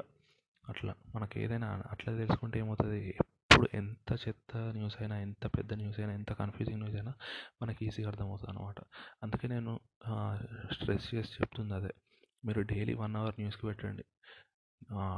అట్లా. 0.69 0.95
మనకి 1.15 1.41
ఏదైనా 1.43 1.83
అట్లా 1.91 2.17
తెలుసుకుంటే 2.17 2.59
ఏమవుతుంది? 2.59 3.15
ఇప్పుడు 3.59 3.77
ఎంత 3.77 4.11
చెత్త 4.25 4.57
న్యూస్ 4.75 4.97
అయినా 5.01 5.17
ఎంత 5.21 5.45
పెద్ద 5.47 5.75
న్యూస్ 5.75 5.97
అయినా 6.01 6.13
ఎంత 6.13 6.33
కన్ఫ్యూజింగ్ 6.33 6.79
న్యూస్ 6.79 6.97
అయినా 6.97 7.13
మనకి 7.63 7.81
ఈజీగా 7.87 8.09
అర్థమవుతుంది 8.09 8.51
అనమాట 8.53 8.79
అందుకే 9.23 9.47
నేను 9.49 9.73
స్ట్రెస్ 10.75 11.07
చేసి 11.15 11.31
చెప్తుంది 11.39 11.75
అదే. 11.75 11.91
మీరు 12.45 12.61
డైలీ 12.73 12.95
వన్ 12.95 13.17
అవర్ 13.17 13.37
న్యూస్కి 13.39 13.67
పెట్టండి. 13.67 14.05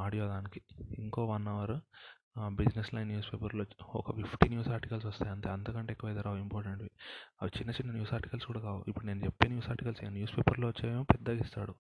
ఆడియో 0.05 0.27
దానికి. 0.27 0.61
ఇంకో 0.99 1.25
one 1.25 1.49
hour 1.49 1.75
business 2.61 2.95
line 2.95 3.09
news 3.09 3.29
పేపర్లో 3.33 3.67
ఒక 3.95 4.17
ఫిఫ్టీ 4.21 4.49
న్యూస్ 4.49 4.69
ఆర్టికల్స్ 4.69 5.07
వస్తాయి 5.07 5.33
అంతే. 5.33 5.51
అంతకంటే 5.51 5.93
ఎక్కువ 5.93 6.11
అయితే 6.11 6.23
రావు 6.29 6.37
ఇంపార్టెంట్వి 6.37 6.91
అవి 7.43 7.53
చిన్న 7.59 7.71
చిన్న 7.71 7.93
న్యూస్ 7.93 8.15
ఆర్టికల్స్ 8.15 8.47
కూడా 8.47 8.61
కావు. 8.61 8.81
ఇప్పుడు 8.89 9.07
నేను 9.07 9.23
చెప్పే 9.25 9.49
న్యూస్ 9.49 9.69
ఆర్టికల్స్ 9.69 10.03
న్యూస్ 10.11 10.35
పేపర్లో 10.39 10.69
వచ్చేవేమో 10.69 11.05
పెద్దగా 11.13 11.41
ఇస్తాడు. 11.47 11.75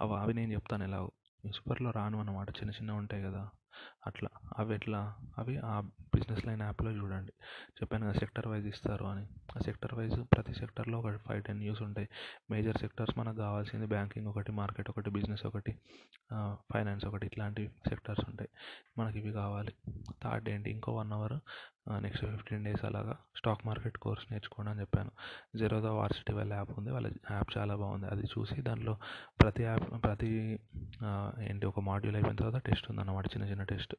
అవి 0.00 0.16
అవి 0.22 0.34
నేను 0.34 0.52
చెప్తాను 0.52 0.84
ఎలాగో. 0.84 1.10
న్యూస్ 1.44 1.60
పేపర్లో 1.60 1.90
రాను 1.90 2.18
అన్నమాట 2.20 2.50
చిన్న 2.60 2.70
చిన్నవి 2.78 2.98
ఉంటాయి 2.98 3.22
కదా. 3.22 3.42
అట్లా. 4.06 4.30
అవి 4.58 4.74
ఎట్లా? 4.74 5.16
అవి 5.38 5.58
ఆ 5.58 5.80
బిజినెస్ 6.14 6.46
లైన్ 6.46 6.62
యాప్లో 6.62 6.90
చూడండి. 6.90 7.32
చెప్పాను 7.80 8.04
కదా 8.04 8.18
సెక్టర్ 8.18 8.46
వైజ్ 8.46 8.66
ఇస్తారు 8.66 9.04
అని. 9.04 9.26
ఆ 9.56 9.60
సెక్టర్ 9.64 9.94
వైజ్ 9.94 10.22
ప్రతి 10.32 10.54
సెక్టర్లో 10.54 10.98
ఒక 10.98 11.16
ఫైవ్ 11.16 11.42
టెన్ 11.42 11.58
న్యూస్ 11.58 11.82
ఉంటాయి. 11.82 12.08
మేజర్ 12.50 12.76
సెక్టర్స్ 12.76 13.18
మనకు 13.18 13.36
కావాల్సింది 13.36 13.86
బ్యాంకింగ్ 13.86 14.26
ఒకటి 14.26 14.52
మార్కెట్ 14.52 14.90
ఒకటి 14.90 15.10
బిజినెస్ 15.10 15.46
ఒకటి 15.46 15.78
ఫైనాన్స్ 16.72 17.04
ఒకటి 17.04 17.26
ఇట్లాంటి 17.26 17.70
సెక్టర్స్ 17.88 18.24
ఉంటాయి. 18.28 18.50
మనకి 18.98 19.18
ఇవి 19.18 19.32
కావాలి. 19.32 19.72
థర్డ్ 20.22 20.48
ఏంటి? 20.48 20.70
ఇంకో 20.70 20.92
one 20.92 21.12
hour 21.12 21.38
next 22.04 22.24
fifteen 22.26 22.64
days 22.64 22.84
అలాగా 22.84 23.14
స్టాక్ 23.36 23.62
మార్కెట్ 23.66 23.98
కోర్స్ 23.98 24.24
నేర్చుకోండి 24.32 24.70
అని 24.70 24.80
చెప్పాను. 24.80 25.10
జీరోదా 25.58 25.90
వార్సిటీ 25.92 26.32
వాళ్ళ 26.32 26.52
యాప్ 26.52 26.72
ఉంది. 26.78 26.90
వాళ్ళ 26.90 27.08
యాప్ 27.30 27.50
చాలా 27.58 27.76
బాగుంది. 27.76 28.06
అది 28.06 28.24
చూసి 28.34 28.62
దాంట్లో 28.62 28.94
ప్రతి 29.40 29.62
యాప్ 29.62 30.04
ప్రతి 30.04 30.30
ఏంటి 31.50 31.66
ఒక 31.66 31.80
మాడ్యూల్ 31.80 32.16
అయిపోయిన 32.16 32.36
తర్వాత 32.36 32.62
టెస్ట్ 32.66 32.86
ఉందన్నమాట 32.90 33.26
చిన్న 33.26 33.46
చిన్న 33.50 33.62
టెస్ట్ 33.62 33.94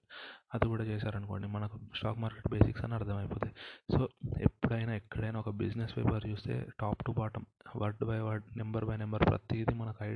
అది 0.54 0.67
కూడా 0.67 0.84
చేశారనుకోండి 0.84 1.47
మనకు 1.47 1.80
స్టాక్ 1.95 2.19
మార్కెట్ 2.19 2.49
బేసిక్స్ 2.52 2.84
అని 2.84 2.93
అర్థమైపోతాయి. 2.93 3.54
సో 3.97 4.10
ఎప్పుడైనా 4.41 4.95
ఎక్కడైనా 4.95 5.39
ఒక 5.39 5.49
బిజినెస్ 5.49 5.97
పేపర్ 5.97 6.28
చూస్తే 6.30 6.67
top 6.80 7.04
to 7.06 7.12
bottom 7.12 7.45
word 7.75 8.04
by 8.06 8.19
word 8.19 8.45
number 8.58 8.86
by 8.86 8.97
number 8.97 9.23
ప్రతిదీ 9.30 9.73
మనకు 9.73 10.04
ఐ 10.06 10.15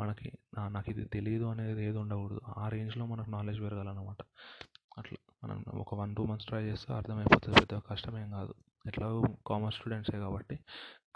మనకి 0.00 0.32
నాకు 0.68 0.90
ఇది 0.90 1.04
తెలియదు 1.04 1.44
అనేది 1.44 1.84
ఏది 1.86 1.98
ఉండకూడదు. 1.98 2.40
ఆ 2.58 2.68
రేంజ్లో 2.68 3.06
మనకు 3.06 3.30
నాలెడ్జ్ 3.30 3.62
పెరగాలన్నమాట. 3.62 4.22
అట్లా 4.98 5.18
మనం 5.44 5.64
ఒక 5.78 5.94
వన్ 5.94 6.16
టూ 6.16 6.26
మంత్స్ 6.26 6.48
ట్రై 6.48 6.62
చేస్తే 6.64 6.92
అర్థమైపోతుంది 6.94 7.60
పెద్ద 7.60 7.82
కష్టమేం 7.90 8.30
కాదు. 8.30 8.54
ఎట్లాగో 8.86 9.22
కామర్స్ 9.46 9.78
స్టూడెంట్సే 9.78 10.18
కాబట్టి 10.18 10.58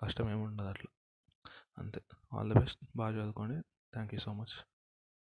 కష్టం 0.00 0.30
ఏమి 0.30 0.42
ఉండదు 0.42 0.68
అట్లా. 0.68 0.90
అంతే. 1.78 2.00
All 2.34 2.52
the 2.52 2.58
best. 2.58 2.78
బాగా 2.96 3.18
చదువుకోండి. 3.18 3.60
Thank 3.92 4.14
you 4.14 4.20
so 4.20 4.32
much. 4.32 4.75